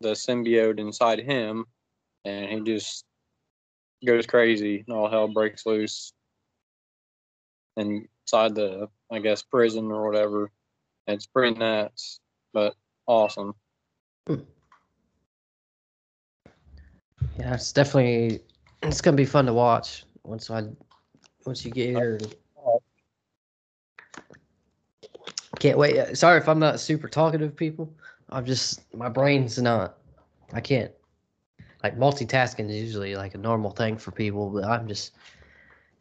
the 0.02 0.14
symbiote 0.14 0.80
inside 0.80 1.20
him, 1.20 1.66
and 2.26 2.50
he 2.50 2.62
just 2.62 3.06
goes 4.04 4.26
crazy. 4.26 4.84
And 4.88 4.98
all 4.98 5.08
hell 5.08 5.28
breaks 5.28 5.68
loose 5.68 6.12
inside 7.78 8.56
the, 8.56 8.90
I 9.12 9.20
guess, 9.20 9.44
prison 9.44 9.92
or 9.92 10.10
whatever. 10.10 10.50
It's 11.06 11.28
pretty 11.28 11.60
nuts, 11.60 12.20
but 12.54 12.74
awesome. 13.06 13.54
Yeah, 17.38 17.54
it's 17.54 17.72
definitely 17.72 18.40
it's 18.88 19.02
gonna 19.02 19.18
be 19.18 19.26
fun 19.26 19.46
to 19.46 19.54
watch 19.54 20.04
once 20.24 20.50
I 20.50 20.64
once 21.46 21.66
you 21.66 21.72
get 21.72 21.90
here. 21.90 22.20
Can't 25.60 25.78
wait. 25.78 25.98
Uh, 25.98 26.16
Sorry 26.16 26.40
if 26.40 26.48
I'm 26.50 26.60
not 26.60 26.80
super 26.80 27.08
talkative, 27.08 27.56
people. 27.56 27.92
I'm 28.30 28.46
just 28.46 28.94
my 28.94 29.10
brain's 29.10 29.60
not. 29.62 29.98
I 30.54 30.62
can't. 30.62 30.92
Like 31.84 31.98
multitasking 31.98 32.70
is 32.70 32.76
usually 32.76 33.16
like 33.16 33.36
a 33.36 33.38
normal 33.38 33.72
thing 33.72 33.98
for 33.98 34.12
people, 34.12 34.50
but 34.50 34.64
I'm 34.64 34.88
just 34.88 35.14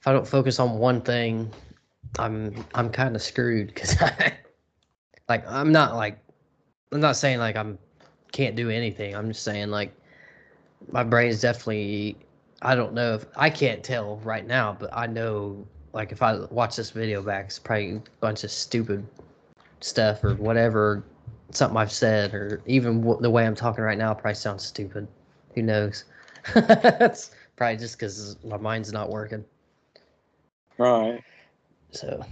if 0.00 0.06
I 0.06 0.12
don't 0.12 0.26
focus 0.26 0.58
on 0.58 0.78
one 0.78 1.00
thing, 1.00 1.50
I'm 2.18 2.64
I'm 2.74 2.90
kind 2.90 3.14
of 3.14 3.22
screwed 3.22 3.68
because 3.68 3.96
I 4.02 4.34
like 5.28 5.46
I'm 5.48 5.72
not 5.72 5.94
like 5.94 6.18
I'm 6.92 7.00
not 7.00 7.16
saying 7.16 7.38
like 7.38 7.56
I'm 7.56 7.78
can't 8.32 8.56
do 8.56 8.70
anything. 8.70 9.14
I'm 9.14 9.28
just 9.28 9.42
saying 9.42 9.70
like 9.70 9.94
my 10.90 11.04
brain's 11.04 11.40
definitely 11.40 12.16
I 12.64 12.74
don't 12.74 12.94
know 12.94 13.14
if 13.14 13.26
I 13.36 13.50
can't 13.50 13.84
tell 13.84 14.16
right 14.18 14.46
now, 14.46 14.76
but 14.78 14.90
I 14.92 15.06
know 15.06 15.66
like 15.92 16.12
if 16.12 16.22
I 16.22 16.38
watch 16.46 16.76
this 16.76 16.90
video 16.90 17.22
back, 17.22 17.46
it's 17.46 17.58
probably 17.58 17.96
a 17.96 18.02
bunch 18.20 18.42
of 18.44 18.50
stupid 18.50 19.06
stuff 19.80 20.24
or 20.24 20.34
whatever, 20.34 21.04
something 21.50 21.76
I've 21.76 21.92
said, 21.92 22.34
or 22.34 22.62
even 22.66 23.00
w- 23.02 23.20
the 23.20 23.30
way 23.30 23.46
I'm 23.46 23.54
talking 23.54 23.84
right 23.84 23.98
now 23.98 24.14
probably 24.14 24.34
sounds 24.34 24.64
stupid. 24.64 25.06
Who 25.54 25.62
knows? 25.62 26.04
That's 26.54 27.30
probably 27.56 27.76
just 27.76 27.98
because 27.98 28.42
my 28.44 28.56
mind's 28.56 28.92
not 28.92 29.10
working. 29.10 29.44
Right. 30.78 31.22
So 31.92 32.24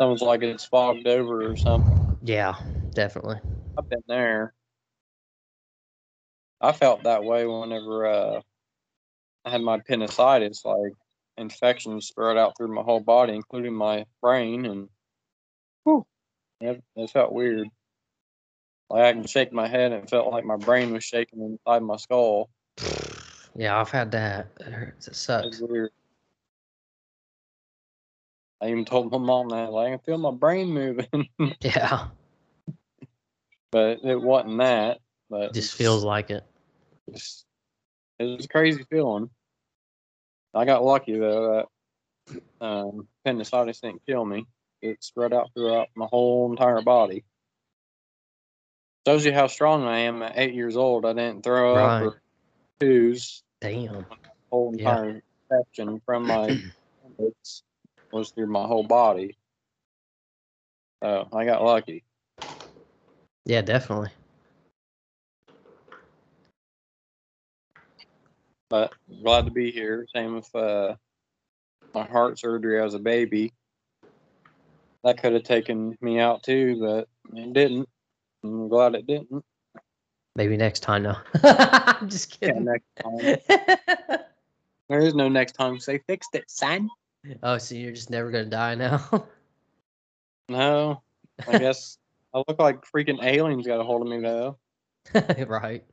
almost 0.00 0.22
like 0.22 0.42
it's 0.42 0.64
fogged 0.64 1.06
over 1.06 1.50
or 1.50 1.56
something. 1.56 1.96
yeah, 2.22 2.54
definitely. 2.94 3.36
I've 3.78 3.88
been 3.88 4.02
there. 4.08 4.54
I 6.60 6.72
felt 6.72 7.04
that 7.04 7.24
way 7.24 7.46
whenever 7.46 8.06
uh, 8.06 8.40
I 9.44 9.50
had 9.50 9.62
my 9.62 9.76
appendicitis, 9.76 10.64
like 10.64 10.92
infections 11.36 12.06
spread 12.06 12.36
out 12.36 12.56
through 12.56 12.74
my 12.74 12.82
whole 12.82 13.00
body, 13.00 13.34
including 13.34 13.74
my 13.74 14.04
brain, 14.20 14.66
and 14.66 14.88
whew, 15.84 16.06
it, 16.60 16.82
it 16.96 17.10
felt 17.10 17.32
weird. 17.32 17.68
Like 18.90 19.04
I 19.04 19.12
can 19.12 19.26
shake 19.26 19.52
my 19.52 19.68
head, 19.68 19.92
and 19.92 20.04
it 20.04 20.10
felt 20.10 20.30
like 20.30 20.44
my 20.44 20.56
brain 20.56 20.92
was 20.92 21.04
shaking 21.04 21.40
inside 21.40 21.82
my 21.82 21.96
skull. 21.96 22.50
Yeah, 23.56 23.80
I've 23.80 23.90
had 23.90 24.12
that. 24.12 24.46
It 24.60 24.72
hurts. 24.72 25.08
It 25.08 25.16
sucks. 25.16 25.60
weird. 25.60 25.90
I 28.60 28.68
even 28.68 28.84
told 28.84 29.10
my 29.10 29.18
mom 29.18 29.48
that, 29.48 29.72
like, 29.72 29.88
I 29.88 29.90
can 29.90 29.98
feel 29.98 30.18
my 30.18 30.30
brain 30.30 30.68
moving, 30.68 31.28
Yeah, 31.60 32.06
but 33.72 34.04
it 34.04 34.20
wasn't 34.20 34.58
that. 34.58 35.00
But 35.28 35.42
it 35.42 35.54
just 35.54 35.74
feels 35.74 36.04
like 36.04 36.30
it. 36.30 36.44
It's, 37.08 37.44
it 38.20 38.36
was 38.36 38.44
a 38.44 38.48
crazy 38.48 38.84
feeling. 38.90 39.30
I 40.54 40.64
got 40.66 40.84
lucky 40.84 41.18
though 41.18 41.66
that 42.30 42.64
um, 42.64 43.08
appendicitis 43.24 43.80
didn't 43.80 44.02
kill 44.06 44.24
me. 44.24 44.46
It 44.82 45.02
spread 45.02 45.32
out 45.32 45.50
throughout 45.54 45.88
my 45.94 46.06
whole 46.06 46.50
entire 46.50 46.82
body. 46.82 47.24
Shows 49.06 49.24
you 49.24 49.32
how 49.32 49.46
strong 49.46 49.84
I 49.84 50.00
am 50.00 50.22
at 50.22 50.34
eight 50.36 50.54
years 50.54 50.76
old. 50.76 51.06
I 51.06 51.14
didn't 51.14 51.42
throw 51.42 51.74
Right. 51.76 51.96
up 51.96 52.02
or 52.02 52.22
twos. 52.78 53.42
Damn. 53.60 54.06
Whole 54.50 54.74
Yeah. 54.76 54.90
entire 54.90 55.22
infection 55.50 56.02
from 56.04 56.26
my 56.26 56.46
appendix 57.04 57.62
was 58.12 58.30
through 58.30 58.48
my 58.48 58.66
whole 58.66 58.84
body. 58.84 59.36
So 61.02 61.28
I 61.32 61.44
got 61.46 61.62
lucky. 61.64 62.04
Yeah, 63.46 63.62
definitely. 63.62 64.10
But 68.70 68.94
glad 69.22 69.44
to 69.44 69.50
be 69.50 69.70
here. 69.70 70.06
Same 70.14 70.36
with 70.36 70.54
uh, 70.54 70.94
my 71.92 72.04
heart 72.04 72.38
surgery 72.38 72.80
as 72.80 72.94
a 72.94 72.98
baby. 72.98 73.52
That 75.04 75.20
could 75.20 75.32
have 75.34 75.42
taken 75.42 75.98
me 76.00 76.18
out 76.18 76.42
too, 76.42 76.78
but 76.80 77.08
it 77.36 77.52
didn't. 77.52 77.88
I'm 78.44 78.68
glad 78.68 78.94
it 78.94 79.06
didn't. 79.06 79.44
Maybe 80.36 80.56
next 80.56 80.80
time. 80.80 81.02
No, 81.02 81.16
I'm 81.42 82.08
just 82.08 82.40
Yeah, 82.40 82.52
kidding. 82.52 82.66
time. 83.02 84.18
There 84.88 84.98
is 85.00 85.14
no 85.14 85.28
next 85.28 85.52
time. 85.52 85.74
'cause 85.76 85.86
They 85.86 85.98
fixed 85.98 86.34
it, 86.34 86.50
son. 86.50 86.88
oh, 87.44 87.58
so 87.58 87.76
you're 87.76 87.92
just 87.92 88.10
never 88.10 88.30
gonna 88.32 88.46
die 88.46 88.74
now? 88.74 89.04
No, 90.48 91.00
I 91.46 91.58
guess 91.58 91.96
I 92.34 92.38
look 92.38 92.58
like 92.58 92.80
freaking 92.84 93.22
aliens 93.22 93.68
got 93.68 93.78
a 93.80 93.84
hold 93.84 94.02
of 94.02 94.08
me 94.08 94.20
though. 94.20 94.58
right. 95.46 95.84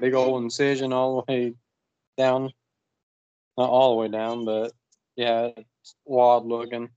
Big 0.00 0.14
old 0.14 0.42
incision 0.42 0.92
all 0.92 1.24
the 1.26 1.32
way 1.32 1.54
down. 2.16 2.52
Not 3.56 3.70
all 3.70 3.90
the 3.90 4.02
way 4.02 4.08
down, 4.08 4.44
but 4.44 4.72
yeah, 5.16 5.50
it's 5.56 5.94
wild 6.04 6.46
looking. 6.46 6.90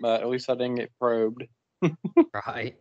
But 0.00 0.22
at 0.22 0.28
least 0.28 0.48
I 0.48 0.54
didn't 0.54 0.76
get 0.76 0.92
probed. 1.00 1.44
Right. 2.46 2.76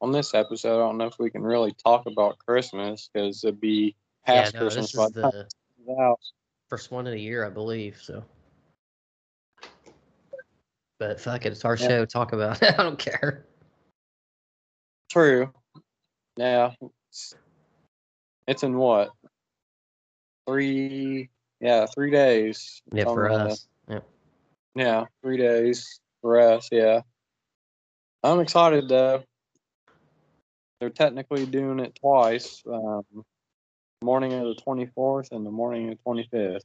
on 0.00 0.12
this 0.12 0.34
episode, 0.34 0.76
I 0.76 0.86
don't 0.86 0.98
know 0.98 1.06
if 1.06 1.18
we 1.18 1.30
can 1.30 1.42
really 1.42 1.72
talk 1.72 2.06
about 2.06 2.38
Christmas 2.38 3.10
because 3.12 3.44
it'd 3.44 3.60
be 3.60 3.94
Yeah, 4.26 4.42
past 4.42 4.54
no, 4.54 4.60
Christmas 4.60 4.92
this 4.92 5.06
is 5.06 5.12
the 5.12 6.14
first 6.68 6.90
one 6.90 7.06
of 7.06 7.12
the 7.12 7.20
year, 7.20 7.44
I 7.44 7.50
believe. 7.50 7.98
So, 8.00 8.24
but 11.00 11.18
fuck 11.18 11.46
it, 11.46 11.52
it's 11.52 11.64
our 11.64 11.76
Yeah. 11.76 11.88
show. 11.88 12.04
Talk 12.04 12.32
about 12.32 12.62
it. 12.62 12.74
I 12.78 12.82
don't 12.82 12.98
care. 12.98 13.46
True. 15.10 15.52
Yeah. 16.36 16.72
It's, 17.08 17.34
it's 18.46 18.62
in 18.62 18.76
what? 18.76 19.10
Three. 20.46 21.30
Yeah, 21.60 21.86
three 21.86 22.10
days. 22.10 22.82
Yeah, 22.92 23.04
for 23.04 23.28
us. 23.28 23.66
Yeah. 23.88 24.00
Yeah, 24.74 25.04
three 25.22 25.36
days 25.36 26.00
for 26.22 26.38
us. 26.38 26.68
Yeah. 26.70 27.00
I'm 28.22 28.40
excited 28.40 28.88
though. 28.88 29.24
They're 30.80 30.90
technically 30.90 31.44
doing 31.46 31.80
it 31.80 31.98
twice. 32.00 32.62
Um, 32.66 33.04
morning 34.02 34.32
of 34.32 34.44
the 34.44 34.62
24th 34.66 35.32
and 35.32 35.44
the 35.44 35.50
morning 35.50 35.90
of 35.90 35.98
the 35.98 36.10
25th. 36.10 36.60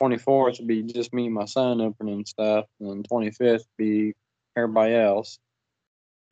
24th 0.00 0.58
would 0.58 0.66
be 0.66 0.82
just 0.82 1.12
me 1.12 1.26
and 1.26 1.34
my 1.34 1.44
son 1.44 1.80
opening 1.80 2.24
stuff, 2.24 2.66
and 2.80 2.90
then 2.90 3.02
25th 3.02 3.64
be 3.76 4.14
everybody 4.56 4.94
else. 4.94 5.38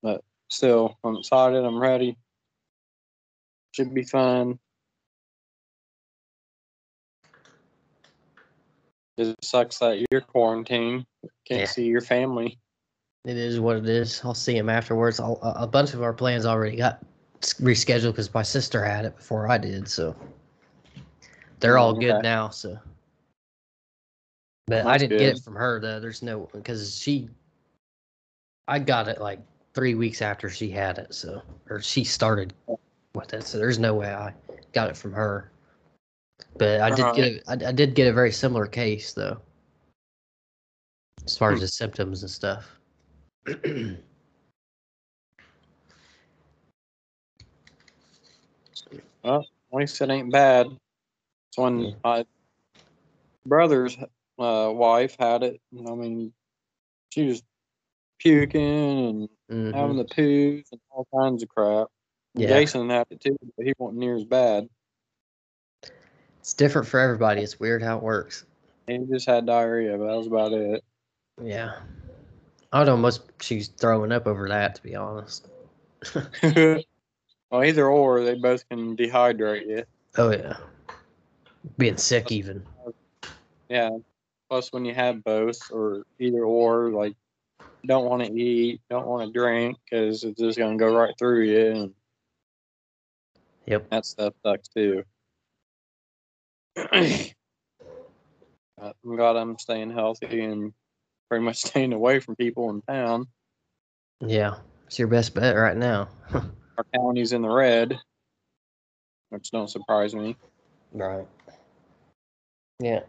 But 0.03 0.23
still, 0.49 0.97
I'm 1.05 1.17
excited. 1.17 1.65
I'm 1.65 1.79
ready. 1.79 2.17
Should 3.73 3.95
be 3.95 4.05
fun. 4.05 4.59
It 9.19 9.35
sucks 9.43 9.79
that 9.79 10.05
you're 10.11 10.21
quarantined. 10.21 11.05
Can't 11.45 11.63
Yeah. 11.63 11.67
see 11.67 11.87
your 11.87 12.01
family. 12.01 12.59
It 13.25 13.37
is 13.37 13.59
what 13.59 13.77
it 13.77 13.89
is. 13.89 14.21
I'll 14.25 14.33
see 14.33 14.57
him 14.57 14.69
afterwards. 14.69 15.19
I'll, 15.19 15.39
a 15.43 15.65
a 15.65 15.67
bunch 15.67 15.93
of 15.93 16.03
our 16.03 16.13
plans 16.13 16.47
already 16.47 16.77
got 16.77 17.01
rescheduled 17.41 18.13
because 18.13 18.33
my 18.33 18.43
sister 18.43 18.85
had 18.85 19.05
it 19.05 19.17
before 19.17 19.51
I 19.51 19.59
did. 19.59 19.89
So 19.89 20.17
they're 21.61 21.79
oh, 21.79 21.83
all 21.83 21.93
good 21.95 22.23
now. 22.23 22.49
So, 22.51 22.79
but 24.69 24.87
I 24.87 24.99
didn't 24.99 25.19
get 25.19 25.37
it 25.37 25.43
from 25.43 25.55
her 25.55 25.81
though. 25.81 25.99
There's 26.01 26.23
no 26.23 26.49
because 26.53 26.99
she, 26.99 27.29
I 28.69 28.79
got 28.79 29.09
it 29.09 29.21
like 29.21 29.41
three 29.75 29.95
weeks 29.95 30.23
after 30.23 30.51
she 30.51 30.71
had 30.71 30.99
it. 30.99 31.15
So 31.15 31.43
or 31.71 31.81
she 31.81 32.05
started 32.05 32.53
with 33.15 33.33
it. 33.35 33.45
So 33.45 33.59
there's 33.59 33.79
no 33.79 33.95
way 33.95 34.13
I 34.13 34.35
got 34.73 34.91
it 34.91 34.97
from 34.97 35.13
her. 35.13 35.51
But 36.59 36.81
I 36.81 36.91
did 36.91 37.15
get 37.15 37.25
a, 37.25 37.67
I, 37.67 37.69
I 37.69 37.73
did 37.73 37.95
get 37.95 38.09
a 38.09 38.13
very 38.13 38.33
similar 38.33 38.67
case 38.67 39.13
though, 39.13 39.41
as 41.27 41.37
far 41.37 41.53
as 41.53 41.59
Hmm. 41.59 41.63
the 41.63 41.69
symptoms 41.69 42.23
and 42.23 42.31
stuff. 42.31 42.79
Well, 49.23 49.41
at 49.73 49.77
least 49.77 50.01
it 50.01 50.11
ain't 50.11 50.31
bad. 50.33 50.67
It's 50.67 51.59
when 51.59 51.97
my 52.05 52.25
brother's 53.47 53.97
uh, 54.39 54.71
wife 54.73 55.17
had 55.19 55.43
it. 55.43 55.61
I 55.75 55.95
mean, 55.95 56.33
she 57.11 57.27
was 57.27 57.43
puking 58.19 58.59
and 59.09 59.29
Mhm. 59.51 59.75
having 59.75 59.97
the 59.97 60.05
poos 60.05 60.71
and 60.73 60.81
all 60.91 61.07
kinds 61.15 61.43
of 61.43 61.49
crap. 61.49 61.89
Yeah. 62.35 62.49
Jason 62.49 62.91
had 62.91 63.07
it 63.11 63.21
too, 63.21 63.37
but 63.57 63.67
he 63.67 63.73
wasn't 63.79 63.99
near 63.99 64.17
as 64.17 64.25
bad. 64.25 64.69
It's 66.41 66.55
different 66.55 66.87
for 66.89 67.01
everybody. 67.01 67.43
It's 67.43 67.59
weird 67.59 67.83
how 67.83 67.97
it 67.97 68.03
works. 68.03 68.45
He 68.87 68.99
just 68.99 69.27
had 69.27 69.47
diarrhea, 69.47 69.99
but 69.99 70.07
that 70.07 70.17
was 70.17 70.27
about 70.27 70.53
it. 70.53 70.85
Yeah. 71.43 71.81
I 72.73 72.81
would 72.81 72.89
almost 72.89 73.23
she's 73.41 73.69
throwing 73.69 74.13
up 74.13 74.27
over 74.27 74.49
that 74.49 74.75
to 74.77 74.83
be 74.83 74.95
honest. 74.95 75.49
well, 76.43 77.65
either 77.65 77.89
or, 77.89 78.23
they 78.25 78.35
both 78.35 78.69
can 78.69 78.97
dehydrate 78.97 79.67
you. 79.67 79.85
Oh 80.17 80.31
yeah. 80.31 80.57
Being 81.77 81.97
sick 81.97 82.31
even. 82.31 82.65
Yeah. 83.69 83.91
Plus, 84.49 84.73
when 84.73 84.85
you 84.85 84.95
have 84.95 85.23
both, 85.25 85.59
or 85.71 86.05
either 86.19 86.43
or, 86.45 86.91
like, 86.91 87.15
don't 87.87 88.07
want 88.07 88.25
to 88.25 88.33
eat, 88.33 88.81
don't 88.89 89.07
want 89.07 89.27
to 89.27 89.39
drink, 89.39 89.77
because 89.85 90.25
it's 90.25 90.41
just 90.41 90.59
going 90.59 90.79
to 90.79 90.85
go 90.85 90.95
right 90.95 91.15
through 91.19 91.43
you, 91.45 91.67
and 91.67 91.95
Yep. 93.67 93.91
that 93.91 94.07
stuff 94.07 94.33
sucks 94.43 94.69
too. 94.69 95.05
I'm 98.81 99.17
glad 99.17 99.37
I'm 99.37 99.59
staying 99.59 99.91
healthy 99.91 100.41
and 100.41 100.73
pretty 101.29 101.45
much 101.45 101.57
staying 101.67 101.93
away 101.93 102.21
from 102.21 102.37
people 102.37 102.71
in 102.71 102.81
town. 102.83 103.27
Yeah. 104.21 104.57
It's 104.87 104.99
your 104.99 105.09
best 105.09 105.35
bet 105.35 105.55
right 105.55 105.77
now. 105.77 106.09
Our 106.33 106.85
county's 106.95 107.33
in 107.35 107.43
the 107.43 107.51
red, 107.51 107.99
which 109.29 109.51
don't 109.51 109.69
surprise 109.69 110.15
me. 110.15 110.37
right. 110.93 111.27
Yeah. 112.81 113.01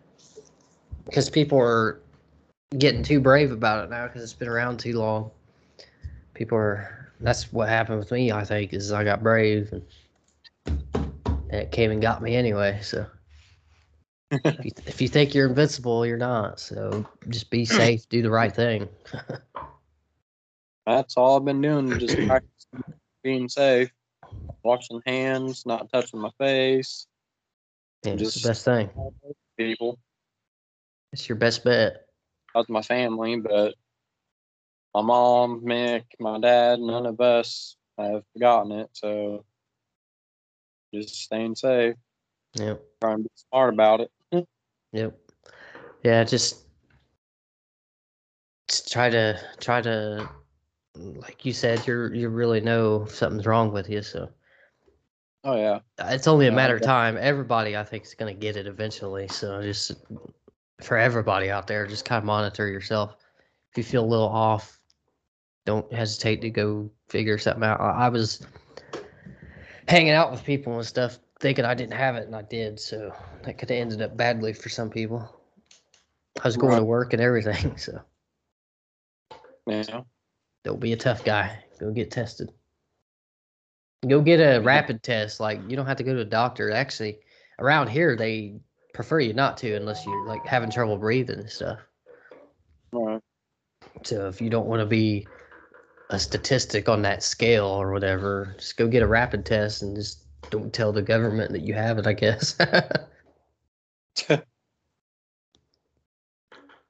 Because 1.05 1.29
people 1.29 1.59
are 1.59 1.99
getting 2.77 3.03
too 3.03 3.19
brave 3.19 3.51
about 3.51 3.83
it 3.83 3.89
now 3.89 4.07
because 4.07 4.23
it's 4.23 4.33
been 4.33 4.47
around 4.47 4.79
too 4.79 4.97
long. 4.97 5.31
People 6.33 6.57
are 6.57 7.11
that's 7.19 7.51
what 7.51 7.67
happened 7.67 7.99
with 7.99 8.11
me, 8.11 8.31
I 8.31 8.45
think, 8.45 8.73
is 8.73 8.91
I 8.91 9.03
got 9.03 9.21
brave 9.21 9.73
and, 9.73 9.83
and 10.65 11.61
it 11.61 11.71
came 11.71 11.91
and 11.91 12.01
got 12.01 12.21
me 12.21 12.35
anyway, 12.35 12.79
so 12.81 13.05
if 14.31 14.63
you, 14.65 14.71
if 14.85 15.01
you 15.01 15.07
think 15.09 15.33
you're 15.35 15.47
invincible, 15.49 16.05
you're 16.05 16.17
not. 16.17 16.59
So 16.59 17.05
just 17.27 17.49
be 17.49 17.65
safe, 17.65 18.07
do 18.07 18.21
the 18.21 18.29
right 18.29 18.55
thing. 18.55 18.87
That's 20.85 21.17
all 21.17 21.37
I've 21.37 21.45
been 21.45 21.61
doing, 21.61 21.99
just 21.99 22.15
practicing 22.27 22.83
being 23.23 23.49
safe, 23.49 23.91
washing 24.63 25.01
hands, 25.05 25.65
not 25.65 25.91
touching 25.91 26.19
my 26.21 26.31
face, 26.39 27.05
Yeah, 28.05 28.13
it's 28.13 28.21
Just- 28.23 28.43
the 28.43 28.49
best 28.49 28.63
thing. 28.65 28.89
people. 29.57 29.99
It's 31.11 31.27
your 31.27 31.37
best 31.37 31.63
bet. 31.63 32.05
That's 32.53 32.69
my 32.69 32.81
family, 32.81 33.37
but 33.39 33.75
my 34.93 35.01
mom, 35.01 35.61
Mick, 35.61 36.03
my 36.19 36.39
dad, 36.39 36.79
none 36.79 37.05
of 37.05 37.19
us 37.21 37.77
have 37.97 38.23
forgotten 38.33 38.71
it. 38.71 38.89
So 38.93 39.45
just 40.93 41.15
staying 41.15 41.55
safe, 41.55 41.95
Yep. 42.55 42.83
trying 43.01 43.17
to 43.17 43.23
be 43.23 43.29
smart 43.35 43.73
about 43.73 44.01
it. 44.01 44.11
Yep. 44.91 45.17
Yeah, 46.03 46.23
just, 46.23 46.65
try 48.89 49.09
to 49.09 49.39
try 49.59 49.81
to 49.81 50.27
like 50.95 51.45
you 51.45 51.53
said, 51.53 51.85
you're 51.87 52.13
you 52.13 52.29
really 52.29 52.61
know 52.61 53.05
something's 53.05 53.45
wrong 53.45 53.71
with 53.71 53.89
you, 53.89 54.01
so 54.01 54.29
Oh 55.43 55.55
yeah, 55.55 55.79
it's 55.99 56.27
only 56.27 56.47
a 56.47 56.51
matter 56.51 56.75
of 56.75 56.81
time. 56.81 57.17
Everybody 57.17 57.77
I 57.77 57.83
think 57.83 58.03
is 58.03 58.13
gonna 58.13 58.33
get 58.33 58.57
it 58.57 58.67
eventually. 58.67 59.27
So 59.27 59.61
just 59.61 59.91
for 60.81 60.97
everybody 60.97 61.49
out 61.49 61.67
there, 61.67 61.85
just 61.85 62.05
kind 62.05 62.17
of 62.17 62.25
monitor 62.25 62.67
yourself. 62.67 63.15
If 63.71 63.77
you 63.77 63.83
feel 63.83 64.03
a 64.03 64.07
little 64.07 64.27
off, 64.27 64.79
don't 65.65 65.91
hesitate 65.93 66.41
to 66.41 66.49
go 66.49 66.89
figure 67.09 67.37
something 67.37 67.63
out. 67.63 67.79
I, 67.79 68.05
I 68.05 68.09
was 68.09 68.45
hanging 69.87 70.13
out 70.13 70.31
with 70.31 70.43
people 70.43 70.75
and 70.77 70.85
stuff, 70.85 71.19
thinking 71.39 71.65
I 71.65 71.73
didn't 71.73 71.93
have 71.93 72.15
it, 72.15 72.25
and 72.25 72.35
I 72.35 72.43
did. 72.43 72.79
So 72.79 73.13
that 73.43 73.57
could 73.57 73.69
have 73.69 73.79
ended 73.79 74.01
up 74.01 74.15
badly 74.15 74.53
for 74.53 74.69
some 74.69 74.89
people. 74.89 75.35
I 76.43 76.47
was 76.47 76.57
going 76.57 76.77
to 76.77 76.83
work 76.83 77.13
and 77.13 77.21
everything, 77.21 77.77
so 77.77 77.99
yeah. 79.67 80.01
don't 80.63 80.79
be 80.79 80.93
a 80.93 80.97
tough 80.97 81.23
guy. 81.23 81.63
Go 81.79 81.91
get 81.91 82.11
tested. 82.11 82.51
Go 84.07 84.21
get 84.21 84.37
a 84.37 84.61
rapid 84.61 85.03
test. 85.03 85.39
Like 85.39 85.59
you 85.67 85.75
don't 85.75 85.85
have 85.85 85.97
to 85.97 86.03
go 86.03 86.13
to 86.13 86.21
a 86.21 86.25
doctor. 86.25 86.71
Actually, 86.71 87.19
around 87.59 87.89
here 87.89 88.15
they 88.15 88.55
prefer 88.93 89.19
you 89.19 89.33
not 89.33 89.57
to 89.57 89.75
unless 89.75 90.05
you're 90.05 90.27
like 90.27 90.45
having 90.45 90.69
trouble 90.69 90.97
breathing 90.97 91.39
and 91.39 91.49
stuff. 91.49 91.79
Right. 92.91 93.21
So 94.03 94.27
if 94.27 94.41
you 94.41 94.49
don't 94.49 94.67
want 94.67 94.81
to 94.81 94.85
be 94.85 95.27
a 96.09 96.19
statistic 96.19 96.89
on 96.89 97.01
that 97.03 97.23
scale 97.23 97.65
or 97.65 97.91
whatever, 97.91 98.55
just 98.57 98.77
go 98.77 98.87
get 98.87 99.03
a 99.03 99.07
rapid 99.07 99.45
test 99.45 99.81
and 99.83 99.95
just 99.95 100.23
don't 100.49 100.73
tell 100.73 100.91
the 100.91 101.01
government 101.01 101.51
that 101.51 101.61
you 101.61 101.73
have 101.73 101.97
it. 101.97 102.07
I 102.07 102.13
guess. 102.13 102.53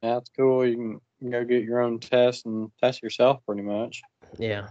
That's 0.02 0.30
cool. 0.38 0.66
You 0.66 0.76
can, 0.76 0.92
you 0.92 1.02
can 1.20 1.32
go 1.32 1.44
get 1.44 1.64
your 1.64 1.82
own 1.82 2.00
test 2.00 2.46
and 2.46 2.72
test 2.82 3.04
yourself 3.04 3.46
pretty 3.46 3.64
much. 3.64 4.02
yeah. 4.38 4.70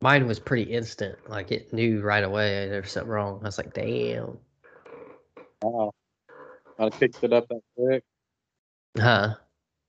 Mine 0.00 0.26
was 0.28 0.38
pretty 0.38 0.70
instant. 0.72 1.16
Like 1.28 1.50
it 1.50 1.72
knew 1.72 2.00
right 2.00 2.22
away 2.22 2.68
there 2.68 2.80
was 2.82 2.92
something 2.92 3.10
wrong. 3.10 3.40
I 3.42 3.46
was 3.46 3.58
like, 3.58 3.74
damn. 3.74 4.38
Wow. 5.62 5.92
I 6.78 6.90
picked 6.90 7.22
it 7.22 7.32
up 7.32 7.48
that 7.48 7.60
quick. 7.76 8.04
Huh? 8.96 9.34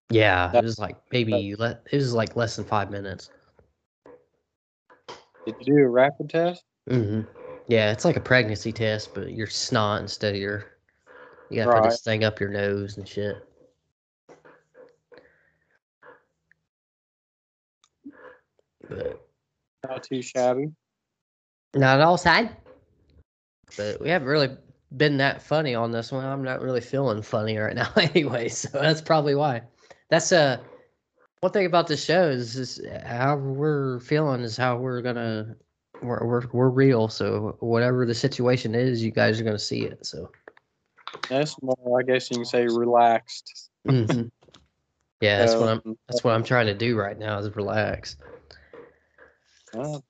Yeah, 0.10 0.52
it 0.56 0.64
was 0.64 0.80
like 0.80 0.98
maybe 1.12 1.56
le- 1.56 1.80
it 1.92 1.96
was 1.96 2.14
like 2.14 2.36
less 2.36 2.56
than 2.56 2.66
five 2.66 2.90
minutes. 2.90 3.30
Did 5.46 5.56
you 5.60 5.78
do 5.78 5.84
a 5.84 5.88
rapid 5.88 6.30
test? 6.30 6.64
Mm-hmm. 6.90 7.22
Yeah, 7.68 7.92
it's 7.92 8.06
like 8.06 8.16
a 8.16 8.22
pregnancy 8.22 8.72
test, 8.72 9.14
but 9.14 9.32
your 9.34 9.48
snot 9.48 10.02
instead 10.02 10.34
of 10.34 10.42
your. 10.42 10.66
You 11.52 11.64
gotta 11.64 11.82
put 11.82 11.90
this 11.90 12.02
thing 12.02 12.24
up 12.24 12.40
your 12.40 12.50
nose 12.50 12.98
and 12.98 13.08
shit. 13.08 13.38
But 18.88 19.28
Not 19.88 20.04
too 20.04 20.22
shabby. 20.22 20.72
not 21.76 22.00
at 22.00 22.02
all 22.02 22.18
sad. 22.18 22.56
But 23.78 24.02
we 24.02 24.10
haven't 24.10 24.28
really 24.28 24.58
been 24.98 25.18
that 25.18 25.42
funny 25.42 25.76
on 25.76 25.92
this 25.92 26.12
one. 26.12 26.26
I'm 26.26 26.44
not 26.44 26.62
really 26.62 26.82
feeling 26.82 27.22
funny 27.22 27.58
right 27.58 27.76
now, 27.76 27.92
anyway. 27.98 28.50
So 28.50 28.70
that's 28.74 29.02
probably 29.02 29.36
why. 29.36 29.62
That's 30.10 30.32
uh 30.32 30.58
one 31.42 31.52
thing 31.54 31.66
about 31.66 31.88
the 31.88 31.96
show 31.96 32.30
is, 32.30 32.56
is 32.58 32.82
how 33.06 33.38
we're 33.38 34.00
feeling 34.00 34.42
is 34.42 34.58
how 34.58 34.78
we're 34.78 35.02
gonna 35.02 35.56
we're, 36.02 36.26
we're 36.26 36.48
we're 36.52 36.70
real. 36.70 37.08
So 37.08 37.56
whatever 37.60 38.06
the 38.06 38.16
situation 38.16 38.76
is, 38.76 39.04
you 39.04 39.12
guys 39.12 39.40
are 39.40 39.44
gonna 39.44 39.60
see 39.60 39.82
it. 39.82 40.06
So 40.06 40.32
That's 41.30 41.56
more, 41.62 42.00
I 42.00 42.04
guess 42.04 42.30
you 42.30 42.38
can 42.38 42.46
say, 42.46 42.66
relaxed. 42.68 43.70
Mhm. 43.88 44.30
yeah, 45.22 45.40
that's 45.40 45.56
what 45.56 45.70
I'm 45.70 45.82
Um, 45.86 45.98
that's 46.08 46.24
what 46.24 46.34
I'm 46.34 46.44
trying 46.44 46.68
to 46.68 46.74
do 46.74 46.98
right 46.98 47.18
now 47.18 47.40
is 47.40 47.56
relax. 47.56 48.18
Well, 49.74 50.04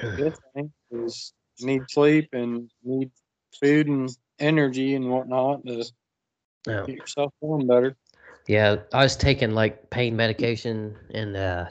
good 0.00 0.34
thing 0.54 0.72
is 0.90 1.32
need 1.60 1.88
sleep 1.88 2.28
and 2.32 2.70
need 2.84 3.10
food 3.56 3.88
and 3.88 4.10
energy 4.38 4.94
and 4.94 5.10
whatnot 5.10 5.64
to 5.66 5.84
Yeah. 6.66 6.84
get 6.86 6.96
yourself 6.96 7.32
feeling 7.40 7.66
better. 7.66 7.96
Yeah, 8.48 8.76
I 8.92 9.02
was 9.02 9.16
taking 9.16 9.52
like 9.52 9.90
pain 9.90 10.14
medication 10.14 10.96
and 11.12 11.36
uh 11.36 11.66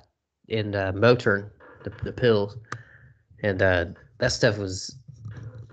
and 0.49 0.75
uh 0.75 0.91
Motrin, 0.91 1.49
the 1.83 1.91
the 2.03 2.11
pills, 2.11 2.57
and 3.43 3.61
uh 3.61 3.85
that 4.17 4.31
stuff 4.31 4.57
was 4.57 4.97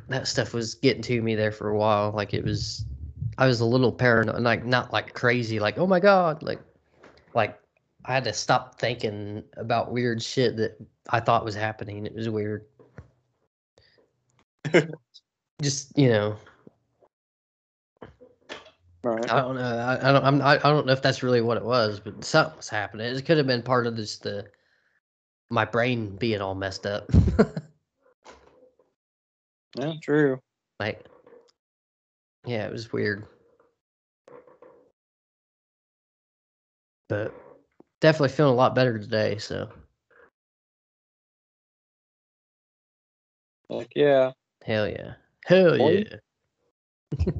that 0.09 0.29
stuff 0.29 0.53
was 0.53 0.75
getting 0.75 1.03
to 1.03 1.23
me 1.23 1.35
there 1.35 1.53
for 1.53 1.71
a 1.71 1.77
while. 1.77 2.13
Like 2.13 2.35
it 2.35 2.45
was, 2.45 2.85
I 3.39 3.47
was 3.47 3.61
a 3.61 3.65
little 3.65 3.91
paranoid, 3.93 4.43
like 4.43 4.65
not 4.65 4.93
like 4.93 5.15
crazy, 5.15 5.59
like 5.59 5.79
oh 5.79 5.87
my 5.87 6.01
god, 6.01 6.43
like 6.43 6.61
like 7.35 7.59
I 8.05 8.15
had 8.15 8.25
to 8.25 8.33
stop 8.33 8.79
thinking 8.79 9.43
about 9.57 9.93
weird 9.93 10.23
shit 10.23 10.57
that 10.57 10.77
I 11.11 11.21
thought 11.21 11.45
was 11.45 11.55
happening. 11.55 12.05
It 12.07 12.15
was 12.15 12.29
weird. 12.29 12.67
Just 15.63 15.97
you 15.97 16.09
know, 16.09 16.37
Right. 19.05 19.31
I 19.31 19.41
don't 19.41 19.57
know. 19.57 19.63
I, 19.63 20.09
I 20.09 20.13
don't. 20.13 20.25
I'm, 20.25 20.43
I 20.43 20.55
I 20.55 20.59
don't 20.59 20.87
know 20.87 20.93
if 20.93 21.03
that's 21.03 21.23
really 21.23 21.41
what 21.41 21.57
it 21.57 21.65
was, 21.65 22.01
but 22.01 22.25
something 22.25 22.57
was 22.57 22.69
happening. 22.69 23.15
It 23.15 23.25
could 23.25 23.37
have 23.39 23.47
been 23.47 23.63
part 23.63 23.87
of 23.87 23.97
just 23.97 24.23
the 24.23 24.47
my 25.51 25.65
brain 25.65 26.17
being 26.17 26.41
all 26.41 26.55
messed 26.55 26.87
up. 26.87 27.11
Yeah, 29.77 29.95
true. 30.03 30.39
like, 30.81 31.07
yeah, 32.45 32.67
it 32.67 32.73
was 32.73 32.93
weird. 32.93 33.27
But 37.09 37.35
definitely 38.01 38.31
feeling 38.31 38.53
a 38.53 38.57
lot 38.57 38.75
better 38.75 38.99
today. 38.99 39.39
So 39.39 39.71
Like, 43.69 43.93
yeah. 43.97 44.33
hell 44.65 44.89
yeah, 44.89 45.15
hell 45.45 45.77
Boy. 45.77 46.05
yeah. 47.19 47.25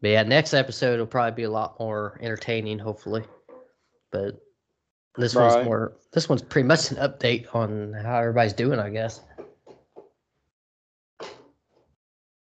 but 0.00 0.08
yeah, 0.10 0.22
next 0.22 0.54
episode 0.54 0.98
will 0.98 1.06
probably 1.06 1.34
be 1.34 1.42
a 1.44 1.50
lot 1.50 1.78
more 1.80 2.18
entertaining, 2.22 2.78
hopefully. 2.78 3.24
But 4.10 4.40
this 5.16 5.34
one's 5.34 5.64
more. 5.64 5.96
This 6.12 6.28
one's 6.28 6.42
pretty 6.42 6.68
much 6.68 6.90
an 6.90 6.98
update 6.98 7.54
on 7.54 7.92
how 7.92 8.18
everybody's 8.18 8.52
doing, 8.52 8.78
I 8.78 8.90
guess. 8.90 9.20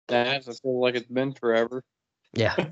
Yeah, 0.10 0.34
I 0.38 0.40
feel 0.40 0.80
like 0.80 0.96
it's 0.96 1.08
been 1.08 1.34
forever. 1.34 1.84
Yeah. 2.34 2.56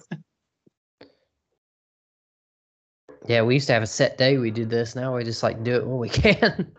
yeah, 3.28 3.41
we 3.41 3.56
used 3.56 3.67
to 3.67 3.74
have 3.74 3.84
a 3.84 3.88
set 3.88 4.17
day 4.17 4.38
we 4.38 4.52
did 4.52 4.69
this. 4.69 4.96
Now 4.96 5.15
we 5.15 5.24
just 5.24 5.41
like 5.41 5.63
do 5.63 5.76
it 5.76 5.88
when 5.88 5.98
we 5.98 6.10
can. 6.10 6.76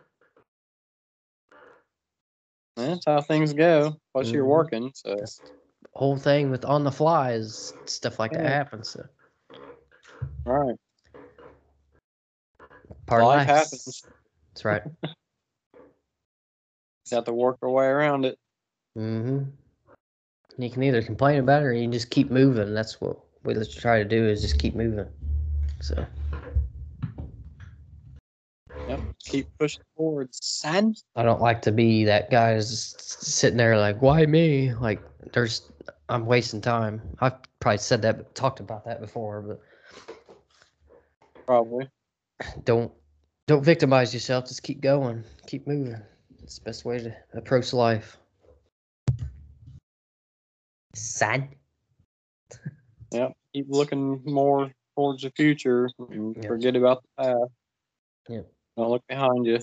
That's 2.77 3.05
how 3.07 3.21
things 3.21 3.53
go. 3.53 3.97
Plus, 4.13 4.33
you're 4.33 4.45
Mhm. 4.45 4.49
working, 4.49 4.93
so 4.95 5.17
That's 5.17 5.41
whole 5.95 6.17
thing 6.17 6.51
with 6.51 6.65
on 6.65 6.83
the 6.85 6.91
fly 6.91 7.33
is 7.33 7.73
stuff 7.87 8.19
like 8.19 8.33
that 8.33 8.45
happens. 8.45 8.89
So 8.91 9.07
right. 10.45 10.75
part 13.07 13.23
of 13.23 13.29
Life 13.29 13.47
life. 13.47 13.57
happens. 13.57 14.03
That's 14.53 14.65
right. 14.65 14.83
Just 17.05 17.15
have 17.15 17.25
to 17.25 17.33
work 17.35 17.59
our 17.63 17.69
way 17.69 17.85
around 17.85 18.25
it. 18.25 18.39
Mm-hmm. 18.97 19.43
You 20.57 20.71
can 20.71 20.83
either 20.83 21.03
complain 21.03 21.39
about 21.39 21.63
it 21.63 21.67
or 21.67 21.73
you 21.75 21.83
can 21.85 21.93
just 21.93 22.09
keep 22.09 22.31
moving. 22.31 22.73
That's 22.73 22.99
what 23.01 23.19
we 23.43 23.55
let's 23.55 23.75
try 23.75 23.99
to 23.99 24.05
do 24.07 24.27
is 24.27 24.41
just 24.41 24.59
keep 24.59 24.75
moving. 24.75 25.07
So. 25.83 26.07
Keep 29.25 29.49
pushing 29.59 29.83
forward, 29.97 30.29
son. 30.33 30.95
I 31.17 31.23
don't 31.23 31.41
like 31.41 31.63
to 31.63 31.73
be 31.73 32.05
that 32.05 32.31
guy 32.31 32.55
who's 32.55 32.95
sitting 32.99 33.57
there 33.57 33.79
like, 33.79 34.03
why 34.03 34.27
me? 34.27 34.75
Like, 34.75 35.01
there's, 35.33 35.71
I'm 36.09 36.27
wasting 36.27 36.61
time. 36.61 37.01
I've 37.21 37.35
probably 37.61 37.79
said 37.79 38.03
that, 38.03 38.35
talked 38.35 38.61
about 38.61 38.85
that 38.85 39.01
before, 39.01 39.41
but 39.43 39.61
Probably. 41.47 41.89
don't, 42.65 42.93
don't 43.47 43.65
victimize 43.65 44.13
yourself. 44.13 44.47
Just 44.47 44.63
keep 44.63 44.81
going, 44.81 45.25
keep 45.47 45.67
moving. 45.67 45.97
It's 46.43 46.59
the 46.59 46.65
best 46.65 46.85
way 46.85 46.99
to 46.99 47.15
approach 47.35 47.73
life. 47.73 48.19
Sad. 50.95 51.49
Yep. 53.13 53.33
Keep 53.55 53.67
looking 53.69 54.21
more 54.25 54.73
towards 54.97 55.23
the 55.23 55.31
future 55.37 55.89
and 56.11 56.35
Yeah. 56.37 56.49
forget 56.49 56.75
about 56.75 57.03
the 57.03 57.23
past. 57.23 57.53
Yep. 58.29 58.53
Don't 58.77 58.91
look 58.91 59.07
behind 59.07 59.47
you. 59.47 59.59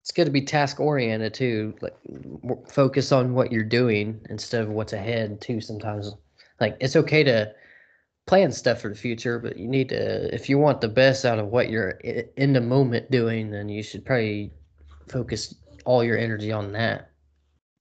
It's 0.00 0.12
good 0.12 0.26
to 0.26 0.30
be 0.30 0.42
task 0.42 0.80
oriented 0.80 1.34
too. 1.34 1.74
Like, 1.80 1.96
focus 2.70 3.12
on 3.12 3.34
what 3.34 3.50
you're 3.50 3.64
doing 3.64 4.20
instead 4.28 4.62
of 4.62 4.68
what's 4.70 4.92
ahead 4.92 5.40
too. 5.40 5.60
Sometimes, 5.60 6.12
like, 6.60 6.76
it's 6.80 6.96
okay 6.96 7.24
to 7.24 7.52
plan 8.26 8.52
stuff 8.52 8.80
for 8.80 8.88
the 8.88 8.94
future, 8.94 9.38
but 9.38 9.56
you 9.58 9.68
need 9.68 9.88
to, 9.90 10.34
if 10.34 10.48
you 10.48 10.58
want 10.58 10.80
the 10.80 10.88
best 10.88 11.24
out 11.24 11.38
of 11.38 11.48
what 11.48 11.70
you're 11.70 11.90
in 12.36 12.52
the 12.52 12.60
moment 12.60 13.10
doing, 13.10 13.50
then 13.50 13.68
you 13.68 13.82
should 13.82 14.04
probably 14.04 14.52
focus 15.08 15.54
all 15.84 16.02
your 16.02 16.18
energy 16.18 16.52
on 16.52 16.72
that 16.72 17.10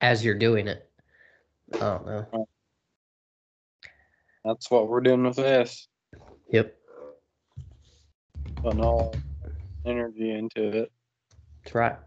as 0.02 0.23
you're 0.23 0.38
doing 0.38 0.67
it. 0.67 0.89
I 1.76 1.80
don't 1.80 2.06
know. 2.06 2.47
That's 4.43 4.69
what 4.69 4.89
we're 4.89 5.02
doing 5.02 5.23
with 5.23 5.38
this. 5.38 5.88
Yep, 6.52 6.76
Putting 8.62 8.82
all 8.82 9.13
energy 9.86 10.32
into 10.32 10.84
it. 10.84 10.91
that's 11.63 11.76
right. 11.76 11.98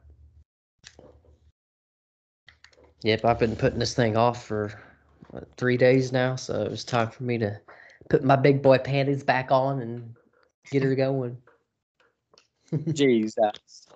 Yep, 3.02 3.24
I've 3.24 3.38
been 3.38 3.56
putting 3.56 3.78
this 3.78 3.94
thing 3.94 4.16
off 4.16 4.46
for 4.46 4.72
what, 5.30 5.48
three 5.56 5.76
days 5.76 6.12
now, 6.12 6.36
so 6.36 6.62
it 6.62 6.70
was 6.70 6.84
time 6.84 7.10
for 7.10 7.22
me 7.24 7.38
to 7.38 7.60
put 8.08 8.24
my 8.24 8.36
big 8.36 8.62
boy 8.62 8.78
panties 8.78 9.22
back 9.22 9.50
on 9.50 9.80
and 9.80 10.14
get 10.70 10.82
her 10.82 10.94
going. 10.94 11.36
Jesus. 12.92 13.88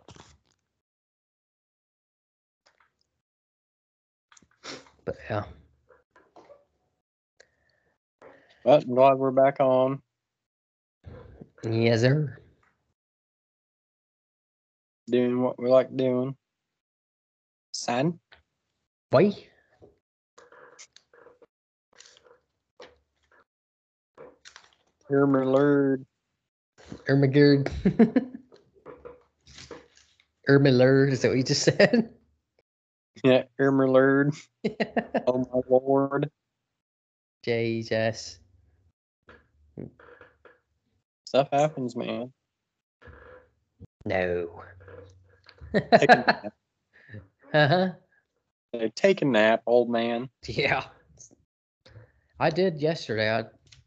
But 5.05 5.17
yeah, 5.29 5.45
But 8.65 8.85
I'm 8.85 8.95
glad 8.95 9.15
we're 9.15 9.31
back 9.31 9.61
on. 9.61 10.03
yes, 11.65 12.03
sir. 12.03 12.39
Doing 15.11 15.43
what 15.43 15.59
we 15.61 15.69
like 15.69 15.95
doing. 15.97 16.37
Son. 17.73 18.21
Why? 19.11 19.35
Hear 25.09 25.27
me 25.27 25.45
lord. 25.45 26.07
Ermagerd. 27.09 27.71
Ermilerd, 30.49 31.13
is 31.13 31.23
that 31.23 31.29
what 31.29 31.37
you 31.37 31.43
just 31.43 31.63
said? 31.63 32.15
Yeah, 33.25 33.43
hear 33.59 33.73
me. 33.73 34.33
Oh 35.27 35.39
my 35.39 35.61
lord. 35.69 36.31
Jesus. 37.45 38.39
Stuff 41.25 41.49
happens, 41.53 41.95
man. 41.95 42.33
No. 44.05 44.63
Take 45.73 46.11
a 46.11 46.17
nap. 46.17 46.53
uh-huh. 47.55 47.89
Take 48.95 49.23
a 49.23 49.25
nap, 49.25 49.63
old 49.67 49.91
man. 49.91 50.29
Yeah. 50.47 50.85
I 52.39 52.51
did 52.51 52.81
yesterday. 52.81 53.31
I, 53.31 53.45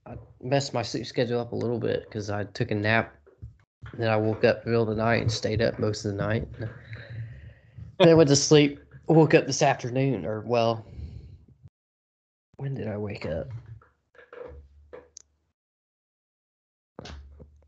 I 0.09 0.15
messed 0.41 0.73
my 0.73 0.83
sleep 0.83 1.05
schedule 1.05 1.39
up 1.39 1.53
a 1.53 1.55
little 1.55 1.79
bit 1.79 2.05
because 2.05 2.29
I 2.29 2.43
took 2.43 2.71
a 2.71 2.75
nap. 2.75 3.15
Then 3.93 4.09
I 4.09 4.17
woke 4.17 4.43
up 4.43 4.57
in 4.57 4.63
the 4.65 4.69
middle 4.71 4.89
of 4.89 4.95
the 4.95 5.03
night 5.03 5.21
and 5.21 5.31
stayed 5.31 5.61
up 5.61 5.79
most 5.79 6.05
of 6.05 6.11
the 6.11 6.17
night. 6.17 6.47
Then 7.99 8.09
I 8.09 8.13
went 8.13 8.29
to 8.29 8.35
sleep. 8.35 8.79
Woke 9.07 9.33
up 9.33 9.45
this 9.45 9.61
afternoon, 9.61 10.25
or 10.25 10.41
well, 10.41 10.85
when 12.55 12.73
did 12.73 12.87
I 12.87 12.97
wake 12.97 13.25
up? 13.25 13.47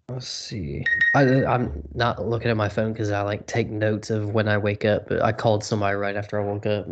Let's 0.10 0.28
see. 0.28 0.86
I, 1.16 1.46
I'm 1.46 1.82
not 1.96 2.28
looking 2.28 2.52
at 2.52 2.58
my 2.58 2.70
phone 2.70 2.94
because 2.94 3.10
I 3.10 3.22
like 3.22 3.48
take 3.48 3.70
notes 3.70 4.12
of 4.12 4.34
when 4.34 4.48
I 4.48 4.58
wake 4.58 4.86
up. 4.86 5.10
But 5.10 5.24
I 5.24 5.32
called 5.32 5.64
somebody 5.64 5.96
right 5.96 6.16
after 6.16 6.40
I 6.40 6.46
woke 6.46 6.68
up. 6.68 6.88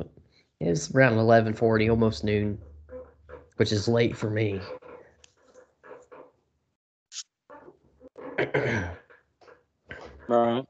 It 0.59 0.69
was 0.69 0.93
around 0.95 1.13
11:40, 1.13 1.89
almost 1.89 2.23
noon, 2.23 2.57
which 3.57 3.71
is 3.71 3.87
late 3.87 4.17
for 4.17 4.29
me. 4.29 4.61
Right. 10.27 10.63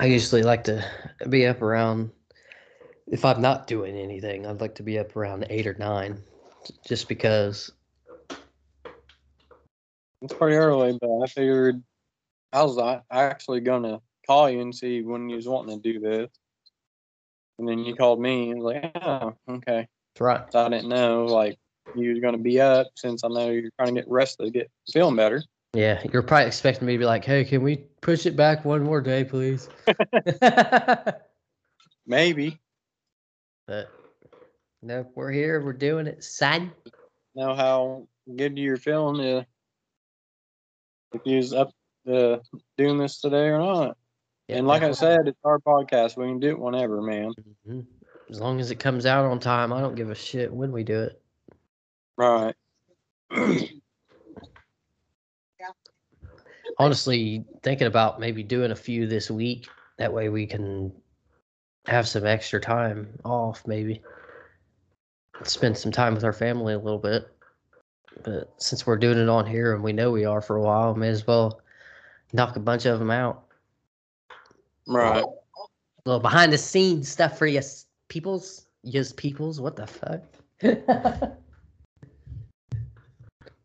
I 0.00 0.06
usually 0.06 0.42
like 0.42 0.64
to 0.64 0.84
be 1.28 1.46
up 1.46 1.62
around. 1.62 2.10
If 3.06 3.24
I'm 3.24 3.40
not 3.40 3.68
doing 3.68 3.96
anything, 3.96 4.44
I'd 4.44 4.60
like 4.60 4.74
to 4.74 4.82
be 4.82 4.98
up 4.98 5.16
around 5.16 5.46
eight 5.48 5.66
or 5.66 5.74
nine, 5.74 6.20
just 6.86 7.08
because. 7.08 7.70
It's 10.22 10.34
pretty 10.34 10.56
early, 10.56 10.96
but 11.00 11.22
I 11.22 11.26
figured 11.26 11.82
I 12.52 12.62
was 12.62 13.02
actually 13.10 13.60
gonna 13.60 14.00
call 14.26 14.48
you 14.50 14.60
and 14.60 14.74
see 14.74 15.02
when 15.02 15.28
you 15.28 15.36
was 15.36 15.48
wanting 15.48 15.80
to 15.80 15.92
do 15.92 16.00
this. 16.00 16.30
And 17.58 17.68
then 17.68 17.80
you 17.80 17.94
called 17.94 18.20
me 18.20 18.50
and 18.50 18.60
was 18.60 18.74
like, 18.74 18.92
oh, 19.02 19.34
okay. 19.48 19.86
That's 20.14 20.20
right. 20.20 20.52
So 20.52 20.64
I 20.64 20.68
didn't 20.68 20.88
know 20.88 21.26
like 21.26 21.58
you 21.94 22.10
was 22.10 22.20
gonna 22.20 22.38
be 22.38 22.60
up 22.60 22.88
since 22.96 23.24
I 23.24 23.28
know 23.28 23.50
you're 23.50 23.70
trying 23.78 23.94
to 23.94 24.00
get 24.00 24.10
rested, 24.10 24.44
to 24.44 24.50
get 24.50 24.70
feeling 24.92 25.16
better. 25.16 25.42
Yeah, 25.74 26.02
you're 26.12 26.22
probably 26.22 26.46
expecting 26.46 26.86
me 26.86 26.94
to 26.94 26.98
be 26.98 27.04
like, 27.04 27.24
"Hey, 27.24 27.44
can 27.44 27.62
we 27.62 27.76
push 28.00 28.24
it 28.24 28.36
back 28.36 28.64
one 28.64 28.82
more 28.82 29.02
day, 29.02 29.24
please?" 29.24 29.68
Maybe. 32.06 32.58
but 33.66 33.90
no, 34.82 35.06
we're 35.14 35.32
here. 35.32 35.60
We're 35.60 35.72
doing 35.72 36.06
it, 36.06 36.24
son. 36.24 36.72
Know 37.34 37.54
how 37.54 38.08
good 38.36 38.56
you're 38.56 38.76
feeling 38.76 39.20
uh, 39.20 39.44
if 41.12 41.22
was 41.24 41.52
up 41.52 41.70
to 42.06 42.40
doing 42.76 42.98
this 42.98 43.20
today 43.20 43.48
or 43.48 43.58
not. 43.58 43.96
Yeah, 44.48 44.58
and 44.58 44.66
like 44.66 44.82
I 44.82 44.92
said, 44.92 45.26
it's 45.26 45.38
our 45.44 45.58
podcast. 45.58 46.16
We 46.16 46.26
can 46.26 46.38
do 46.38 46.50
it 46.50 46.58
whenever, 46.58 47.02
man. 47.02 47.32
Mhm. 47.66 47.86
as 48.28 48.40
long 48.40 48.58
as 48.60 48.70
it 48.72 48.76
comes 48.76 49.06
out 49.06 49.24
on 49.24 49.38
time, 49.38 49.72
I 49.72 49.80
don't 49.80 49.94
give 49.94 50.10
a 50.10 50.14
shit 50.14 50.52
when 50.52 50.72
we 50.72 50.82
do 50.82 51.02
it. 51.02 51.22
Right. 52.16 52.54
Honestly, 56.78 57.44
thinking 57.62 57.86
about 57.86 58.20
maybe 58.20 58.42
doing 58.42 58.70
a 58.72 58.76
few 58.76 59.06
this 59.06 59.30
week. 59.30 59.68
That 59.98 60.12
way 60.12 60.28
we 60.28 60.46
can 60.46 60.92
have 61.86 62.06
some 62.08 62.26
extra 62.26 62.60
time 62.60 63.18
off, 63.24 63.66
maybe 63.66 64.02
spend 65.44 65.78
some 65.78 65.92
time 65.92 66.14
with 66.14 66.24
our 66.24 66.32
family 66.32 66.74
a 66.74 66.78
little 66.78 66.98
bit. 66.98 67.28
But 68.22 68.52
since 68.58 68.86
we're 68.86 68.96
doing 68.96 69.18
it 69.18 69.28
on 69.28 69.46
here 69.46 69.74
and 69.74 69.82
we 69.82 69.92
know 69.92 70.10
we 70.10 70.24
are 70.24 70.40
for 70.40 70.56
a 70.56 70.62
while, 70.62 70.94
may 70.94 71.08
as 71.08 71.26
well 71.26 71.60
knock 72.32 72.56
a 72.56 72.60
bunch 72.60 72.86
of 72.86 72.98
them 72.98 73.10
out. 73.10 73.44
right. 74.86 75.22
A 75.24 76.08
little 76.08 76.20
behind 76.20 76.52
the 76.52 76.58
scenes 76.58 77.08
stuff 77.08 77.36
for 77.38 77.46
you 77.46 77.60
peoples. 78.08 78.66
Yes, 78.82 79.12
peoples. 79.12 79.60
What 79.60 79.76
the 79.76 79.86
fuck? 79.86 80.22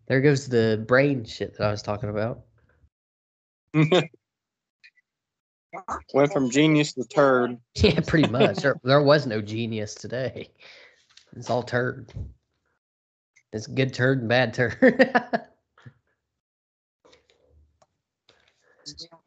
there 0.08 0.22
goes 0.22 0.48
the 0.48 0.84
brain 0.88 1.24
shit 1.24 1.58
that 1.58 1.68
I 1.68 1.72
was 1.72 1.82
talking 1.84 2.10
about. 2.10 2.42
Went 6.14 6.34
from 6.34 6.50
genius 6.50 6.94
to 6.94 7.04
turd. 7.06 7.58
Yeah, 7.76 8.00
pretty 8.06 8.28
much. 8.28 8.58
there, 8.58 8.80
there 8.84 9.02
was 9.02 9.26
no 9.26 9.42
genius 9.42 9.96
today. 9.96 10.50
It's 11.36 11.50
all 11.50 11.64
turd. 11.64 12.12
It's 13.54 13.68
good 13.68 13.94
turd 13.94 14.20
and 14.20 14.30
bad 14.30 14.54
turd. 14.54 15.12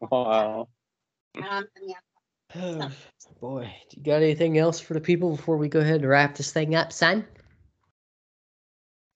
Wow. 0.01 0.69
oh, 1.41 1.63
boy, 3.41 3.73
do 3.89 3.97
you 3.97 4.03
got 4.03 4.17
anything 4.17 4.59
else 4.59 4.81
for 4.81 4.95
the 4.95 5.01
people 5.01 5.37
before 5.37 5.57
we 5.57 5.69
go 5.69 5.81
ahead 5.81 6.01
and 6.01 6.09
wrap 6.09 6.37
this 6.37 6.53
thing 6.53 6.75
up, 6.75 6.93
son? 6.93 7.27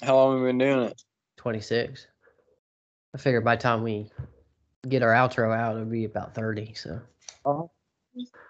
How 0.02 0.16
long 0.16 0.36
have 0.36 0.42
we 0.42 0.48
been 0.48 0.58
doing 0.58 0.84
it? 0.84 1.02
26. 1.36 2.06
I 3.14 3.18
figure 3.18 3.40
by 3.40 3.56
the 3.56 3.62
time 3.62 3.82
we 3.82 4.10
get 4.88 5.02
our 5.02 5.12
outro 5.12 5.54
out, 5.56 5.76
it'll 5.76 5.86
be 5.86 6.04
about 6.04 6.34
30. 6.34 6.74
So, 6.74 7.00
uh-huh. 7.44 7.64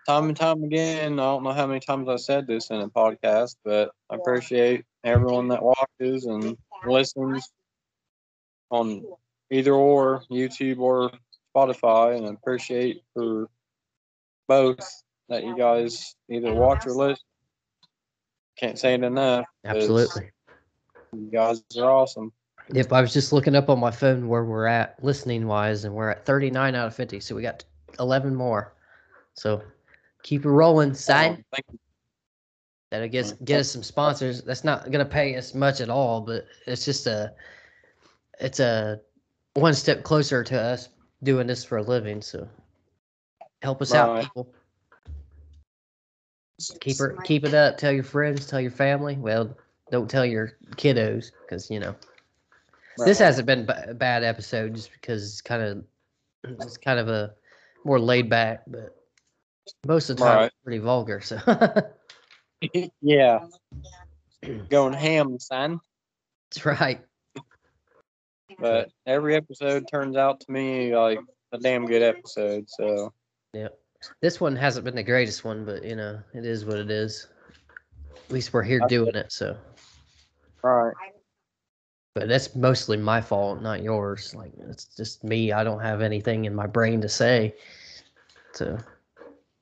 Time 0.06 0.28
and 0.28 0.36
time 0.36 0.62
again, 0.64 1.14
I 1.14 1.22
don't 1.22 1.42
know 1.42 1.52
how 1.52 1.66
many 1.66 1.80
times 1.80 2.08
I 2.08 2.16
said 2.16 2.46
this 2.46 2.70
in 2.70 2.80
a 2.80 2.88
podcast, 2.88 3.56
but 3.64 3.90
I 4.08 4.14
appreciate 4.14 4.84
everyone 5.08 5.48
that 5.48 5.62
watches 5.62 6.26
and 6.26 6.56
listens 6.86 7.50
on 8.70 9.02
either 9.50 9.74
or 9.74 10.22
YouTube 10.30 10.78
or 10.78 11.10
Spotify, 11.54 12.16
and 12.16 12.26
I 12.26 12.30
appreciate 12.30 13.02
for 13.14 13.48
both 14.46 14.80
that 15.28 15.44
you 15.44 15.56
guys 15.56 16.14
either 16.30 16.52
watch 16.52 16.86
or 16.86 16.92
listen. 16.92 17.22
Can't 18.58 18.78
say 18.78 18.94
it 18.94 19.02
enough. 19.02 19.46
absolutely. 19.64 20.30
You 21.12 21.30
guys 21.30 21.62
are 21.78 21.90
awesome. 21.90 22.32
If 22.74 22.92
I 22.92 23.00
was 23.00 23.12
just 23.12 23.32
looking 23.32 23.54
up 23.54 23.70
on 23.70 23.78
my 23.78 23.90
phone 23.90 24.28
where 24.28 24.44
we're 24.44 24.66
at 24.66 25.02
listening 25.02 25.46
wise, 25.46 25.84
and 25.84 25.94
we're 25.94 26.10
at 26.10 26.26
39 26.26 26.74
out 26.74 26.88
of 26.88 26.94
50. 26.94 27.20
So, 27.20 27.34
we 27.34 27.42
got 27.42 27.64
11 27.98 28.34
more. 28.34 28.74
So, 29.34 29.62
keep 30.22 30.44
it 30.44 30.50
rolling, 30.50 30.92
side. 30.92 31.44
Thank 31.50 31.64
you. 31.72 31.78
That'll 32.90 33.08
get 33.08 33.26
us, 33.26 33.32
get 33.44 33.60
us 33.60 33.70
some 33.70 33.82
sponsors. 33.82 34.42
That's 34.42 34.64
not 34.64 34.90
gonna 34.90 35.04
pay 35.04 35.36
us 35.36 35.54
much 35.54 35.80
at 35.80 35.90
all, 35.90 36.20
but 36.20 36.46
it's 36.66 36.84
just 36.84 37.06
a 37.06 37.32
it's 38.40 38.60
a 38.60 39.00
one 39.54 39.74
step 39.74 40.02
closer 40.04 40.42
to 40.44 40.58
us 40.58 40.88
doing 41.22 41.46
this 41.46 41.64
for 41.64 41.78
a 41.78 41.82
living. 41.82 42.22
So 42.22 42.48
help 43.62 43.82
us 43.82 43.92
out, 43.92 44.22
people. 44.22 44.54
Keep 46.80 46.98
her 46.98 47.16
keep 47.24 47.44
it 47.44 47.54
up. 47.54 47.76
Tell 47.76 47.92
your 47.92 48.04
friends, 48.04 48.46
tell 48.46 48.60
your 48.60 48.70
family. 48.70 49.16
Well, 49.16 49.56
don't 49.90 50.10
tell 50.10 50.24
your 50.24 50.52
kiddos 50.76 51.30
because 51.42 51.70
you 51.70 51.80
know 51.80 51.94
this 52.96 53.18
hasn't 53.18 53.46
been 53.46 53.68
a 53.86 53.94
bad 53.94 54.24
episode 54.24 54.74
just 54.74 54.92
because 54.92 55.22
it's 55.24 55.40
kind 55.40 55.62
of 55.62 55.84
it's 56.62 56.76
kind 56.78 56.98
of 56.98 57.08
a 57.08 57.34
more 57.84 58.00
laid 58.00 58.28
back, 58.28 58.62
but 58.66 58.96
most 59.86 60.10
of 60.10 60.16
the 60.16 60.24
time 60.24 60.36
Right. 60.36 60.46
it's 60.46 60.56
pretty 60.64 60.78
vulgar. 60.78 61.20
So 61.20 61.38
yeah. 63.02 63.40
Going 64.70 64.92
ham, 64.92 65.38
son. 65.38 65.80
that's 66.50 66.64
right. 66.64 67.00
But 68.58 68.90
every 69.06 69.36
episode 69.36 69.86
turns 69.90 70.16
out 70.16 70.40
to 70.40 70.50
me 70.50 70.96
like 70.96 71.20
a 71.52 71.58
damn 71.58 71.86
good 71.86 72.02
episode. 72.02 72.68
So 72.68 73.12
Yeah. 73.52 73.68
This 74.20 74.40
one 74.40 74.54
hasn't 74.56 74.84
been 74.84 74.94
the 74.94 75.02
greatest 75.02 75.44
one, 75.44 75.64
but 75.64 75.84
you 75.84 75.96
know, 75.96 76.20
it 76.34 76.44
is 76.44 76.64
what 76.64 76.78
it 76.78 76.90
is. 76.90 77.28
At 78.14 78.32
least 78.32 78.52
we're 78.52 78.62
here 78.62 78.80
doing 78.88 79.14
it, 79.14 79.32
so 79.32 79.56
right. 80.62 80.92
but 82.14 82.28
that's 82.28 82.54
mostly 82.54 82.96
my 82.96 83.20
fault, 83.20 83.62
not 83.62 83.82
yours. 83.82 84.34
Like 84.34 84.52
it's 84.68 84.84
just 84.84 85.24
me. 85.24 85.52
I 85.52 85.64
don't 85.64 85.80
have 85.80 86.00
anything 86.00 86.44
in 86.44 86.54
my 86.54 86.66
brain 86.66 87.00
to 87.00 87.08
say. 87.08 87.54
So 88.52 88.78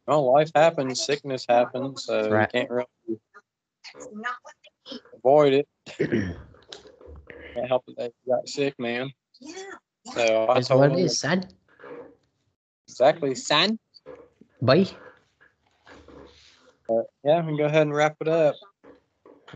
Well, 0.06 0.32
life 0.32 0.50
happens, 0.54 1.04
sickness 1.04 1.44
happens, 1.48 2.04
so 2.04 2.30
Right. 2.30 2.42
you 2.52 2.60
can't 2.60 2.70
really 2.70 3.20
avoid 5.14 5.52
it. 5.52 5.68
Can't 7.54 7.68
help 7.68 7.84
it 7.88 7.96
that 7.96 8.12
you 8.26 8.34
got 8.34 8.46
sick, 8.46 8.78
man. 8.78 9.10
Yeah. 9.40 9.54
So 10.14 10.46
I 10.48 10.54
that's 10.54 10.68
told 10.68 10.80
what 10.80 10.92
him 10.92 10.98
it 10.98 11.04
is, 11.04 11.18
son. 11.18 11.42
exactly, 12.86 13.34
son. 13.34 13.78
Bye. 14.60 14.86
But 16.86 17.06
yeah, 17.24 17.40
we 17.40 17.46
can 17.46 17.56
go 17.56 17.64
ahead 17.64 17.82
and 17.82 17.94
wrap 17.94 18.16
it 18.20 18.28
up. 18.28 18.56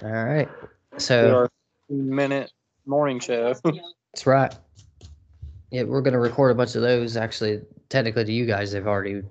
All 0.03 0.11
right. 0.11 0.49
So 0.97 1.35
our 1.37 1.51
minute 1.91 2.51
morning 2.87 3.21
show. 3.21 3.55
that's 3.65 4.27
right. 4.27 4.53
Yeah, 5.71 5.83
we're 5.83 6.01
gonna 6.01 6.19
record 6.19 6.51
a 6.53 6.55
bunch 6.55 6.75
of 6.75 6.83
those. 6.83 7.17
Actually, 7.19 7.61
technically, 7.91 8.25
to 8.25 8.33
you 8.33 8.47
guys, 8.47 8.73
they've 8.73 8.87
already 8.87 9.23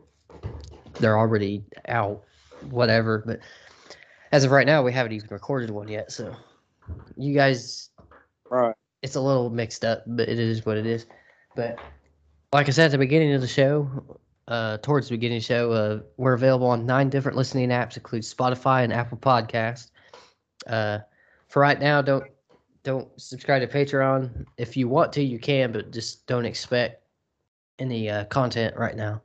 they're 1.00 1.18
already 1.18 1.64
out. 1.88 2.24
Whatever, 2.70 3.24
but 3.26 3.40
as 4.32 4.44
of 4.44 4.52
right 4.52 4.68
now, 4.68 4.84
we 4.84 4.92
haven't 4.92 5.14
even 5.14 5.30
recorded 5.32 5.70
one 5.70 5.88
yet. 5.88 6.12
So 6.12 6.36
you 7.16 7.34
guys 7.34 7.90
right. 8.50 8.76
it's 9.02 9.16
a 9.16 9.22
little 9.22 9.50
mixed 9.50 9.86
up, 9.86 10.04
but 10.06 10.28
it 10.28 10.40
is 10.40 10.66
what 10.66 10.78
it 10.78 10.86
is. 10.86 11.06
But 11.56 11.80
like 12.52 12.68
I 12.68 12.72
said 12.72 12.86
at 12.86 12.92
the 12.92 12.98
beginning 12.98 13.34
of 13.34 13.42
the 13.42 13.48
show, 13.48 14.20
uh, 14.48 14.78
towards 14.78 15.08
the 15.08 15.16
beginning 15.16 15.38
of 15.38 15.44
the 15.44 15.48
show, 15.48 15.72
uh, 15.72 16.00
we're 16.18 16.34
available 16.34 16.68
on 16.68 16.86
nine 16.86 17.10
different 17.10 17.38
listening 17.38 17.70
apps, 17.70 17.96
include 17.96 18.24
Spotify 18.24 18.84
and 18.84 18.92
Apple 18.92 19.18
Podcast. 19.18 19.92
Uh, 20.68 21.00
for 21.48 21.62
right 21.62 21.80
now, 21.80 22.02
don't 22.02 22.26
don't 22.84 23.10
subscribe 23.20 23.62
to 23.62 23.68
Patreon. 23.68 24.46
If 24.58 24.76
you 24.76 24.88
want 24.88 25.14
to, 25.14 25.24
you 25.24 25.40
can, 25.40 25.72
but 25.72 25.92
just 25.92 26.26
don't 26.28 26.46
expect 26.46 27.04
any 27.78 28.10
uh, 28.10 28.26
content 28.26 28.76
right 28.76 28.96
now. 28.96 29.22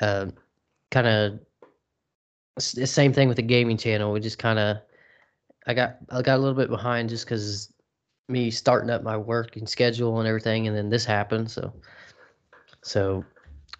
Uh, 0.00 0.26
kind 0.94 1.06
of 1.08 1.40
the 2.56 2.86
same 2.86 3.12
thing 3.12 3.26
with 3.26 3.36
the 3.36 3.42
gaming 3.42 3.76
channel. 3.76 4.12
We 4.12 4.20
just 4.20 4.38
kind 4.38 4.58
of 4.58 4.78
I 5.66 5.74
got 5.74 5.96
I 6.10 6.22
got 6.22 6.36
a 6.36 6.38
little 6.38 6.54
bit 6.54 6.70
behind 6.70 7.08
just 7.08 7.26
because 7.26 7.72
me 8.28 8.50
starting 8.50 8.90
up 8.90 9.02
my 9.02 9.16
work 9.16 9.56
and 9.56 9.68
schedule 9.68 10.18
and 10.20 10.28
everything, 10.28 10.68
and 10.68 10.76
then 10.76 10.88
this 10.88 11.04
happened. 11.04 11.50
So, 11.50 11.74
so 12.82 13.24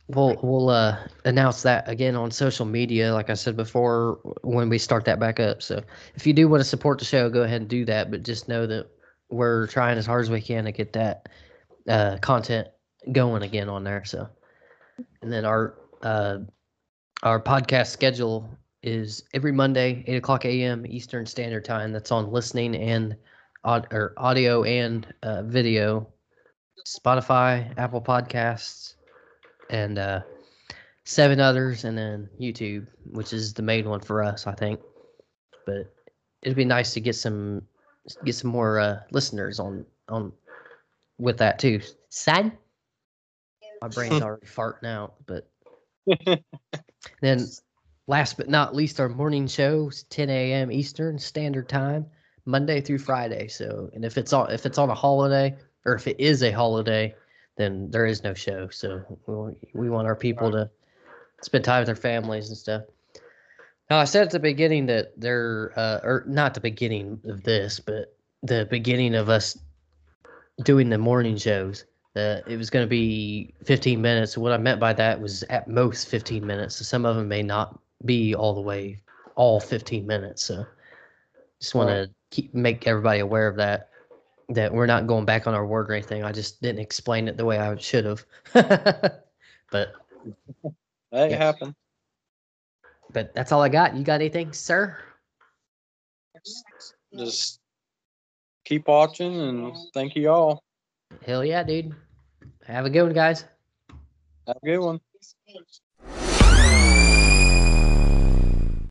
we'll 0.09 0.37
we'll 0.43 0.71
uh, 0.71 0.99
announce 1.25 1.63
that 1.63 1.89
again 1.89 2.17
on 2.17 2.31
social 2.33 2.67
media, 2.67 3.15
like 3.15 3.31
I 3.31 3.35
said 3.35 3.57
before, 3.57 4.19
when 4.43 4.69
we 4.69 4.79
start 4.79 5.05
that 5.05 5.21
back 5.21 5.39
up. 5.39 5.63
So, 5.63 5.83
if 6.17 6.27
you 6.27 6.33
do 6.33 6.49
want 6.49 6.63
to 6.63 6.69
support 6.69 6.99
the 6.99 7.05
show, 7.05 7.31
go 7.31 7.43
ahead 7.43 7.61
and 7.61 7.71
do 7.71 7.85
that. 7.85 8.11
But 8.11 8.25
just 8.25 8.49
know 8.49 8.67
that 8.67 8.89
we're 9.31 9.69
trying 9.69 9.99
as 9.99 10.07
hard 10.07 10.23
as 10.23 10.31
we 10.31 10.41
can 10.41 10.65
to 10.65 10.73
get 10.73 10.93
that 10.95 11.29
uh, 11.89 12.19
content 12.21 12.69
going 13.13 13.43
again 13.45 13.69
on 13.69 13.85
there. 13.85 14.05
So, 14.05 14.29
and 15.23 15.33
then 15.33 15.45
our 15.45 15.79
uh, 16.03 16.39
our 17.25 17.41
podcast 17.41 17.87
schedule 17.87 18.49
is 18.83 19.25
every 19.33 19.51
Monday, 19.51 20.05
eight 20.07 20.17
o'clock 20.17 20.45
a.m. 20.45 20.85
Eastern 20.87 21.25
Standard 21.25 21.65
Time. 21.65 21.91
That's 21.91 22.13
on 22.13 22.31
listening 22.31 22.77
and 22.77 23.17
or 23.65 24.13
audio 24.19 24.63
and 24.65 25.07
uh, 25.23 25.43
video, 25.43 26.07
Spotify, 26.87 27.73
Apple 27.79 28.03
Podcasts, 28.03 28.97
and 29.71 29.99
uh, 29.99 30.21
seven 31.05 31.41
others, 31.41 31.85
and 31.85 31.97
then 31.97 32.29
YouTube, 32.39 32.87
which 33.13 33.33
is 33.33 33.55
the 33.55 33.63
main 33.63 33.89
one 33.89 34.01
for 34.01 34.23
us, 34.23 34.47
I 34.47 34.53
think. 34.53 34.81
But 35.65 35.91
it'd 36.43 36.57
be 36.57 36.67
nice 36.67 36.93
to 36.93 37.01
get 37.01 37.17
some 37.17 37.63
get 38.27 38.35
some 38.35 38.51
more 38.51 38.79
uh, 38.79 39.01
listeners 39.13 39.59
on 39.59 39.87
on 40.11 40.31
with 41.19 41.39
that 41.39 41.59
too. 41.59 41.81
Sad. 42.11 42.53
My 43.81 43.89
brain's 43.89 44.23
already 44.23 44.47
farting 44.47 44.87
out, 44.87 45.15
but 45.25 45.49
then 47.21 47.47
last 48.07 48.37
but 48.37 48.49
not 48.49 48.75
least, 48.75 49.01
our 49.01 49.09
morning 49.09 49.47
show 49.47 49.89
is 49.89 50.05
10 50.05 50.31
a.m. 50.31 50.73
Eastern 50.73 51.19
Standard 51.19 51.69
Time, 51.69 52.07
Monday 52.45 52.81
through 52.81 52.99
Friday. 52.99 53.49
So, 53.49 53.91
and 53.95 54.05
if 54.05 54.19
it's 54.19 54.33
on 54.33 54.51
if 54.51 54.67
it's 54.67 54.79
on 54.79 54.91
a 54.91 54.95
holiday 54.95 55.57
or 55.85 55.95
if 55.95 56.07
it 56.07 56.21
is 56.21 56.43
a 56.43 56.51
holiday, 56.51 57.15
then 57.57 57.91
there 57.91 58.07
is 58.07 58.23
no 58.23 58.35
show. 58.35 58.69
So 58.71 59.03
we, 59.27 59.53
we 59.75 59.91
want 59.91 60.07
our 60.07 60.17
people 60.17 60.51
to 60.53 60.71
spend 61.43 61.65
time 61.65 61.81
with 61.81 61.87
their 61.87 61.97
families 61.97 62.49
and 62.49 62.59
stuff. 62.59 62.83
Now, 63.91 63.99
I 63.99 64.05
said 64.05 64.27
at 64.27 64.31
the 64.31 64.41
beginning 64.41 64.87
that 64.87 65.13
they're, 65.19 65.73
uh, 65.77 66.01
or 66.03 66.25
not 66.27 66.55
the 66.55 66.61
beginning 66.61 67.21
of 67.27 67.43
this, 67.43 67.81
but 67.81 68.17
the 68.43 68.67
beginning 68.71 69.15
of 69.15 69.29
us 69.29 69.59
doing 70.63 70.89
the 70.89 70.99
morning 70.99 71.37
shows. 71.37 71.85
Uh, 72.17 72.41
it 72.47 72.57
was 72.57 72.71
going 72.71 72.85
to 72.85 72.89
be 72.89 73.55
15 73.65 74.01
minutes. 74.01 74.39
What 74.39 74.53
I 74.53 74.57
meant 74.57 74.79
by 74.79 74.93
that 74.93 75.21
was 75.21 75.43
at 75.45 75.67
most 75.69 76.09
15 76.09 76.47
minutes. 76.47 76.77
So 76.77 76.85
some 76.85 77.05
of 77.05 77.17
them 77.17 77.27
may 77.27 77.43
not 77.43 77.79
be 78.05 78.35
all 78.35 78.55
the 78.55 78.61
way, 78.61 79.01
all 79.35 79.59
15 79.59 80.07
minutes. 80.07 80.45
So 80.45 80.65
just 81.61 81.75
want 81.75 81.89
to 81.89 82.09
keep 82.31 82.55
make 82.55 82.87
everybody 82.87 83.21
aware 83.21 83.49
of 83.49 83.57
that. 83.57 83.91
That 84.51 84.73
we're 84.73 84.87
not 84.87 85.07
going 85.07 85.25
back 85.25 85.47
on 85.47 85.55
our 85.55 85.67
word 85.67 85.91
or 85.91 85.95
anything. 85.95 86.23
I 86.23 86.31
just 86.31 86.61
didn't 86.61 86.81
explain 86.81 87.29
it 87.29 87.37
the 87.37 87.45
way 87.47 87.59
I 87.59 87.75
should 87.77 88.05
have. 88.05 88.25
but 88.53 89.95
That 91.11 91.31
Yes. 91.31 91.39
happened. 91.39 91.75
but 93.13 93.35
that's 93.35 93.53
all 93.53 93.63
I 93.63 93.69
got. 93.69 93.97
You 93.97 94.05
got 94.05 94.21
anything, 94.21 94.53
sir? 94.53 94.99
Just 97.17 97.61
keep 98.65 98.89
watching 98.89 99.41
and 99.41 99.77
thank 99.95 100.17
you 100.17 100.29
all. 100.29 100.64
Hell 101.23 101.45
yeah, 101.45 101.63
dude. 101.63 101.95
Have 102.67 102.87
a 102.87 102.91
good 102.91 103.03
one, 103.05 103.13
guys. 103.13 103.45
Have 104.47 104.57
a 104.63 104.67
good 104.67 104.79
one. 104.81 105.01